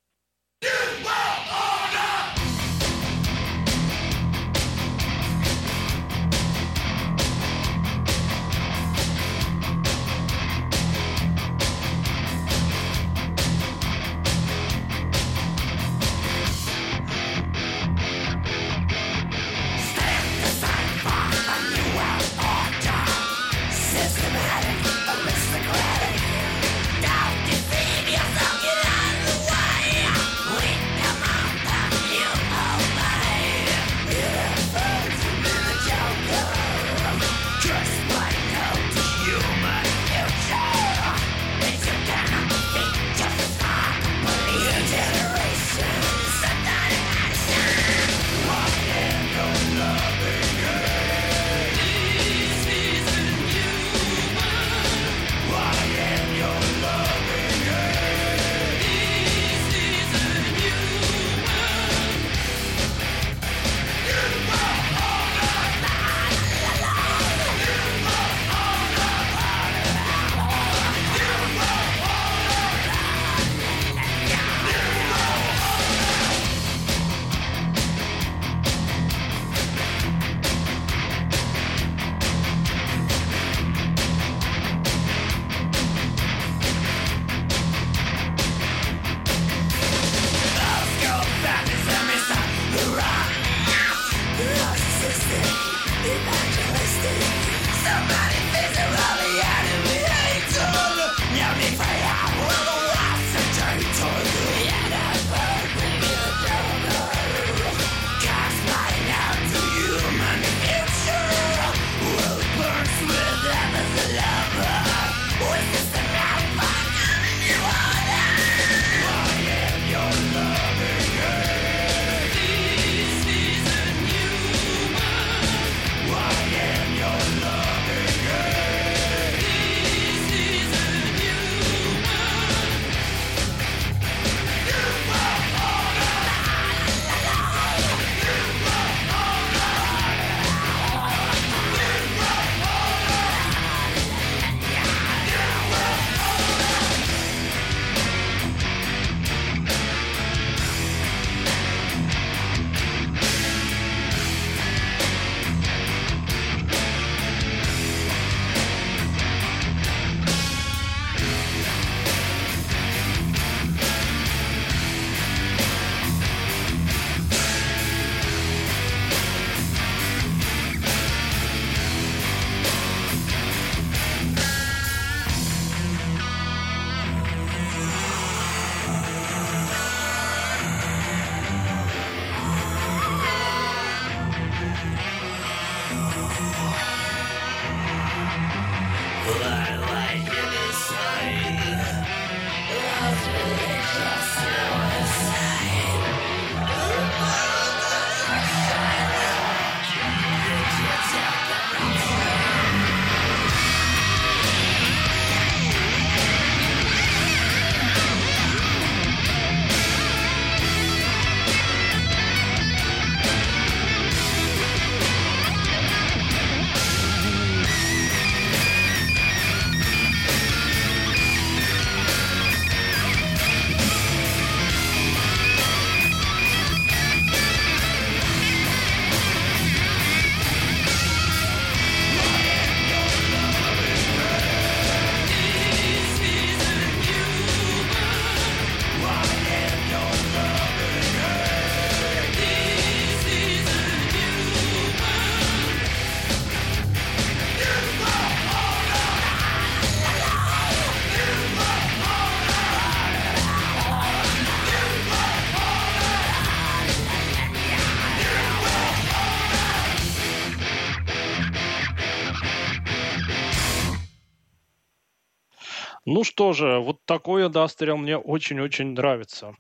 Ну 266.17 266.23
что 266.23 266.51
же, 266.51 266.79
вот 266.79 267.05
такой 267.05 267.45
индастриал 267.45 267.97
мне 267.97 268.17
очень-очень 268.17 268.93
нравится. 268.93 269.53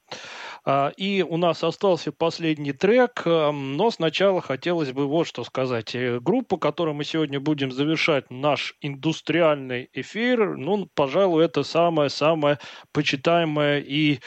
А, 0.65 0.91
И 0.97 1.21
у 1.21 1.37
нас 1.37 1.63
остался 1.63 2.11
последний 2.11 2.71
трек, 2.71 3.21
а, 3.27 3.51
но 3.51 3.91
сначала 3.91 4.41
хотелось 4.41 4.91
бы 4.91 5.05
вот 5.05 5.27
что 5.27 5.43
сказать. 5.43 5.93
Э, 5.93 6.19
Группа, 6.19 6.57
которой 6.57 6.95
мы 6.95 7.03
сегодня 7.03 7.39
будем 7.39 7.71
завершать 7.71 8.31
наш 8.31 8.73
индустриальный 8.81 9.87
эфир, 9.93 10.57
ну, 10.57 10.89
пожалуй, 10.95 11.45
это 11.45 11.61
самая-самая 11.61 12.57
почитаемая 12.91 13.79
и 13.79 14.19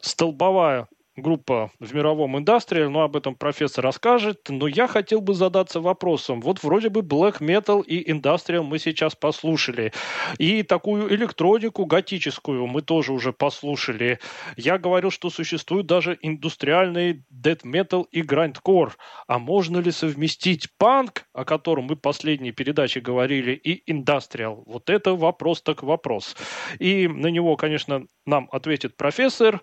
столбовая 0.00 0.86
группа 1.16 1.70
в 1.78 1.94
мировом 1.94 2.38
индастриале, 2.38 2.88
но 2.88 3.02
об 3.02 3.16
этом 3.16 3.34
профессор 3.34 3.84
расскажет. 3.84 4.46
Но 4.48 4.66
я 4.66 4.88
хотел 4.88 5.20
бы 5.20 5.34
задаться 5.34 5.80
вопросом. 5.80 6.40
Вот 6.40 6.62
вроде 6.62 6.88
бы 6.88 7.00
black 7.00 7.40
metal 7.40 7.84
и 7.84 8.10
индастриал 8.10 8.64
мы 8.64 8.78
сейчас 8.78 9.14
послушали. 9.14 9.92
И 10.38 10.62
такую 10.62 11.12
электронику 11.14 11.84
готическую 11.86 12.66
мы 12.66 12.82
тоже 12.82 13.12
уже 13.12 13.32
послушали. 13.32 14.18
Я 14.56 14.78
говорил, 14.78 15.10
что 15.10 15.30
существует 15.30 15.86
даже 15.86 16.18
индустриальный 16.20 17.22
death 17.32 17.62
metal 17.64 18.06
и 18.10 18.22
grindcore. 18.22 18.92
А 19.26 19.38
можно 19.38 19.78
ли 19.78 19.90
совместить 19.90 20.68
панк, 20.78 21.26
о 21.32 21.44
котором 21.44 21.84
мы 21.84 21.94
в 21.94 22.00
последней 22.00 22.52
передаче 22.52 23.00
говорили, 23.00 23.52
и 23.52 23.90
индастриал? 23.90 24.64
Вот 24.66 24.90
это 24.90 25.14
вопрос 25.14 25.62
так 25.62 25.82
вопрос. 25.82 26.36
И 26.78 27.06
на 27.06 27.28
него, 27.28 27.56
конечно, 27.56 28.06
нам 28.26 28.48
ответит 28.52 28.96
профессор. 28.96 29.60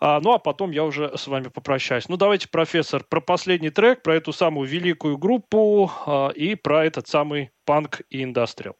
А, 0.00 0.20
ну, 0.20 0.32
а 0.32 0.38
потом 0.38 0.70
я 0.70 0.83
уже 0.84 1.16
с 1.16 1.26
вами 1.26 1.48
попрощаюсь. 1.48 2.08
Ну, 2.08 2.16
давайте, 2.16 2.48
профессор, 2.48 3.02
про 3.08 3.20
последний 3.20 3.70
трек, 3.70 4.02
про 4.02 4.14
эту 4.14 4.32
самую 4.32 4.68
великую 4.68 5.18
группу 5.18 5.90
а, 6.06 6.28
и 6.28 6.54
про 6.54 6.84
этот 6.84 7.08
самый 7.08 7.50
панк 7.66 8.02
и 8.10 8.22
индастриал. 8.22 8.74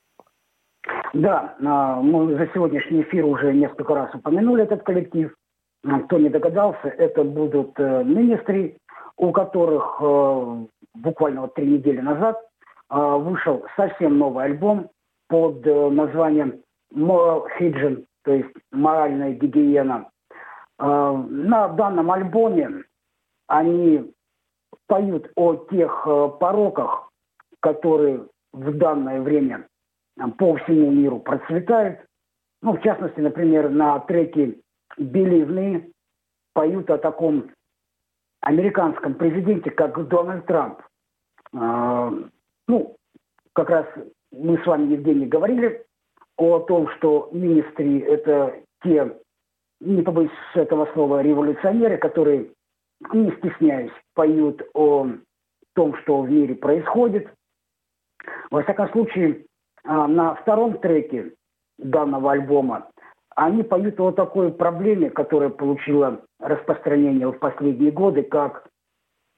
Да, 1.12 1.54
а, 1.64 2.00
мы 2.00 2.34
за 2.36 2.48
сегодняшний 2.52 3.02
эфир 3.02 3.24
уже 3.24 3.52
несколько 3.52 3.94
раз 3.94 4.14
упомянули 4.14 4.64
этот 4.64 4.82
коллектив. 4.82 5.34
А, 5.86 6.00
Кто 6.00 6.18
не 6.18 6.28
догадался, 6.28 6.88
это 6.88 7.24
будут 7.24 7.72
э, 7.78 8.02
Министри, 8.04 8.76
у 9.16 9.32
которых 9.32 9.98
э, 10.00 10.66
буквально 10.94 11.42
вот 11.42 11.54
три 11.54 11.66
недели 11.66 12.00
назад 12.00 12.36
э, 12.90 12.96
вышел 12.96 13.64
совсем 13.76 14.18
новый 14.18 14.46
альбом 14.46 14.90
под 15.28 15.66
э, 15.66 15.90
названием 15.90 16.62
Moral 16.92 17.44
Hygiene, 17.58 18.04
то 18.24 18.32
есть 18.32 18.50
моральная 18.72 19.32
гигиена. 19.32 20.08
Э, 20.78 21.24
На 21.28 21.68
данном 21.68 22.10
альбоме 22.10 22.84
они 23.46 24.12
поют 24.86 25.30
о 25.36 25.56
тех 25.66 26.06
э, 26.06 26.28
пороках, 26.40 27.10
которые 27.60 28.26
в 28.52 28.76
данное 28.76 29.20
время 29.20 29.68
э, 30.18 30.22
по 30.38 30.56
всему 30.56 30.90
миру 30.90 31.20
процветают. 31.20 32.00
Ну, 32.62 32.76
в 32.76 32.82
частности, 32.82 33.20
например, 33.20 33.68
на 33.70 33.98
треке 34.00 34.58
«Беливны» 34.96 35.92
поют 36.54 36.88
о 36.90 36.98
таком 36.98 37.50
американском 38.40 39.14
президенте, 39.14 39.70
как 39.70 40.08
Дональд 40.08 40.46
Трамп. 40.46 40.80
А, 41.52 42.10
Ну, 42.66 42.96
как 43.52 43.68
раз 43.70 43.86
мы 44.32 44.58
с 44.58 44.66
вами, 44.66 44.92
Евгений, 44.92 45.26
говорили 45.26 45.84
о 46.36 46.60
том, 46.60 46.88
что 46.96 47.28
министри– 47.32 47.98
это 48.00 48.62
те, 48.82 49.18
не 49.84 50.02
побоюсь 50.02 50.30
этого 50.54 50.88
слова, 50.92 51.22
революционеры, 51.22 51.98
которые, 51.98 52.50
не 53.12 53.30
стесняясь, 53.36 53.92
поют 54.14 54.62
о 54.74 55.08
том, 55.74 55.96
что 55.98 56.22
в 56.22 56.30
мире 56.30 56.54
происходит. 56.54 57.28
Во 58.50 58.62
всяком 58.62 58.88
случае, 58.90 59.44
а, 59.84 60.06
на 60.06 60.34
втором 60.36 60.78
треке 60.78 61.32
данного 61.78 62.32
альбома 62.32 62.88
они 63.36 63.62
поют 63.64 63.98
о 64.00 64.12
такой 64.12 64.52
проблеме, 64.52 65.10
которая 65.10 65.50
получила 65.50 66.20
распространение 66.40 67.28
в 67.30 67.38
последние 67.38 67.90
годы, 67.90 68.22
как 68.22 68.68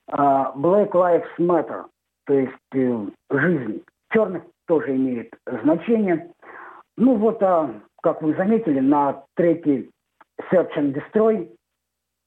а, 0.08 0.52
Black 0.56 0.92
Lives 0.92 1.26
Matter, 1.38 1.86
то 2.26 2.34
есть 2.34 2.52
э, 2.74 3.06
жизнь 3.30 3.82
черных 4.12 4.42
тоже 4.66 4.96
имеет 4.96 5.32
значение. 5.62 6.30
Ну 6.96 7.16
вот, 7.16 7.42
а, 7.42 7.80
как 8.02 8.22
вы 8.22 8.34
заметили, 8.34 8.80
на 8.80 9.24
треке 9.34 9.88
Search 10.50 10.70
and 10.76 10.94
Destroy, 10.94 11.48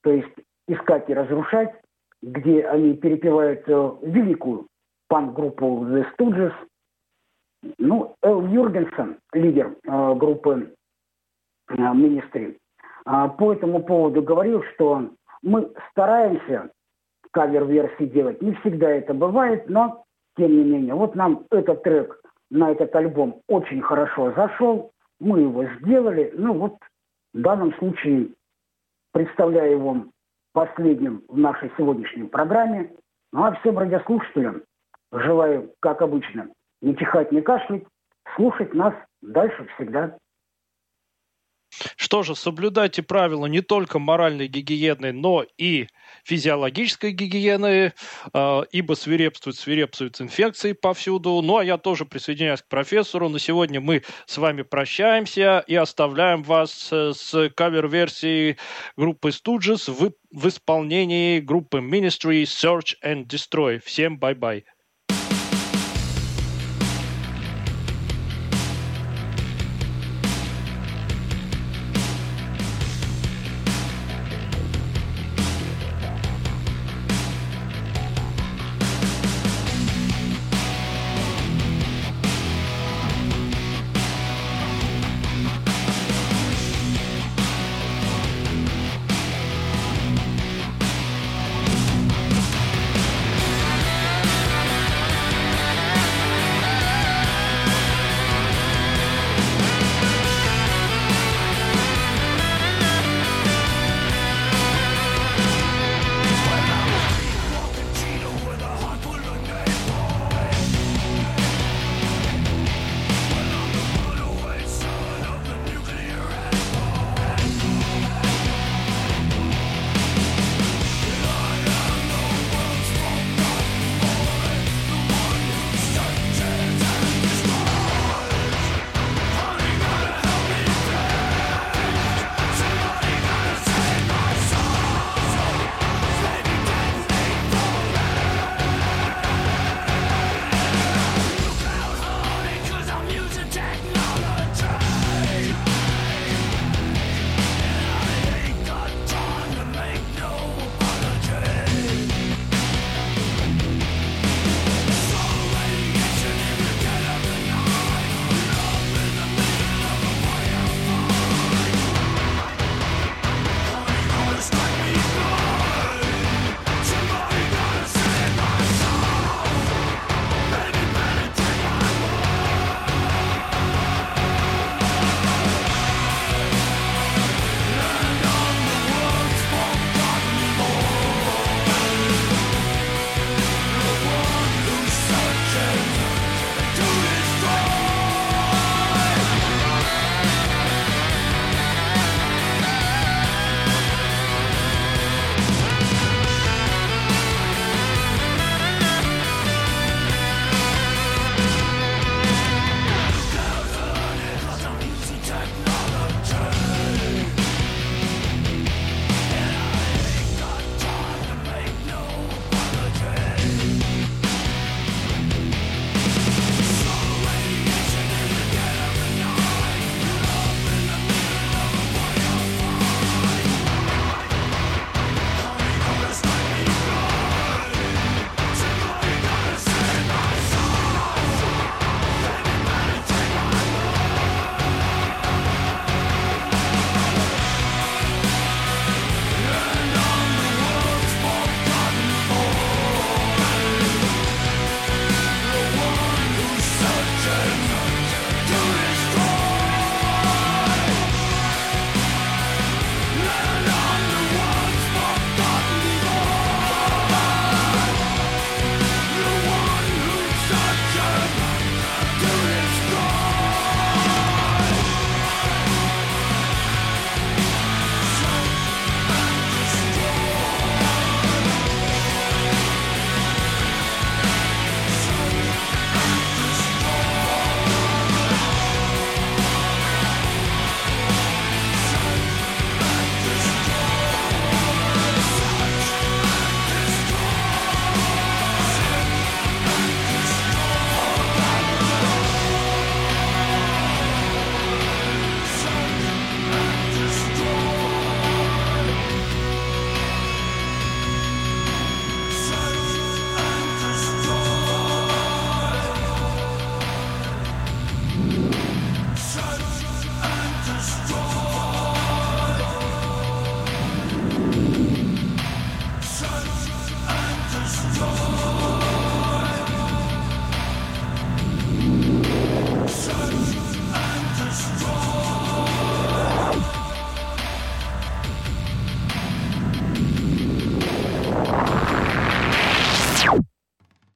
то 0.02 0.10
есть 0.12 0.34
искать 0.66 1.08
и 1.08 1.14
разрушать, 1.14 1.74
где 2.22 2.66
они 2.66 2.94
перепевают 2.94 3.62
э, 3.66 3.90
великую 4.02 4.66
панк-группу 5.08 5.84
The 5.84 6.06
Stooges. 6.12 6.52
Ну, 7.78 8.14
Эл 8.22 8.46
Юргенсен, 8.46 9.18
лидер 9.32 9.76
э, 9.84 10.14
группы 10.14 10.74
э, 11.68 12.52
а, 13.06 13.28
по 13.28 13.52
этому 13.52 13.82
поводу 13.82 14.22
говорил, 14.22 14.62
что 14.74 15.10
мы 15.42 15.72
стараемся 15.90 16.70
кавер-версии 17.32 18.06
делать. 18.06 18.42
Не 18.42 18.52
всегда 18.56 18.90
это 18.90 19.14
бывает, 19.14 19.68
но 19.68 20.04
тем 20.36 20.50
не 20.50 20.64
менее. 20.64 20.94
Вот 20.94 21.14
нам 21.14 21.46
этот 21.50 21.82
трек 21.82 22.20
на 22.50 22.72
этот 22.72 22.94
альбом 22.94 23.40
очень 23.48 23.80
хорошо 23.80 24.32
зашел. 24.32 24.92
Мы 25.18 25.40
его 25.40 25.64
сделали. 25.80 26.32
Ну 26.36 26.54
вот 26.54 26.76
в 27.32 27.40
данном 27.40 27.74
случае 27.74 28.30
представляю 29.12 29.72
его 29.72 30.06
последним 30.52 31.22
в 31.28 31.38
нашей 31.38 31.70
сегодняшней 31.76 32.24
программе. 32.24 32.92
Ну 33.32 33.44
а 33.44 33.52
всем 33.56 33.78
радиослушателям 33.78 34.62
желаю, 35.12 35.72
как 35.80 36.02
обычно, 36.02 36.48
не 36.82 36.96
чихать, 36.96 37.32
не 37.32 37.40
кашлять, 37.40 37.84
слушать 38.34 38.74
нас 38.74 38.94
дальше 39.22 39.66
всегда. 39.74 40.16
Что 42.10 42.24
же, 42.24 42.34
соблюдайте 42.34 43.04
правила 43.04 43.46
не 43.46 43.60
только 43.60 44.00
моральной 44.00 44.48
гигиены, 44.48 45.12
но 45.12 45.46
и 45.56 45.86
физиологической 46.24 47.12
гигиены, 47.12 47.92
э, 48.34 48.62
ибо 48.72 48.94
свирепствуют, 48.94 49.56
свирепствуют 49.56 50.20
инфекции 50.20 50.72
повсюду. 50.72 51.40
Ну, 51.40 51.58
а 51.58 51.64
я 51.64 51.78
тоже 51.78 52.06
присоединяюсь 52.06 52.62
к 52.62 52.66
профессору. 52.66 53.28
На 53.28 53.38
сегодня 53.38 53.80
мы 53.80 54.02
с 54.26 54.38
вами 54.38 54.62
прощаемся 54.62 55.62
и 55.68 55.76
оставляем 55.76 56.42
вас 56.42 56.88
э, 56.90 57.12
с 57.14 57.48
кавер-версией 57.50 58.56
группы 58.96 59.28
Stooges 59.28 59.88
в, 59.88 60.10
в 60.32 60.48
исполнении 60.48 61.38
группы 61.38 61.78
Ministry 61.78 62.42
Search 62.42 62.96
and 63.04 63.28
Destroy. 63.28 63.80
Всем 63.84 64.18
бай-бай. 64.18 64.64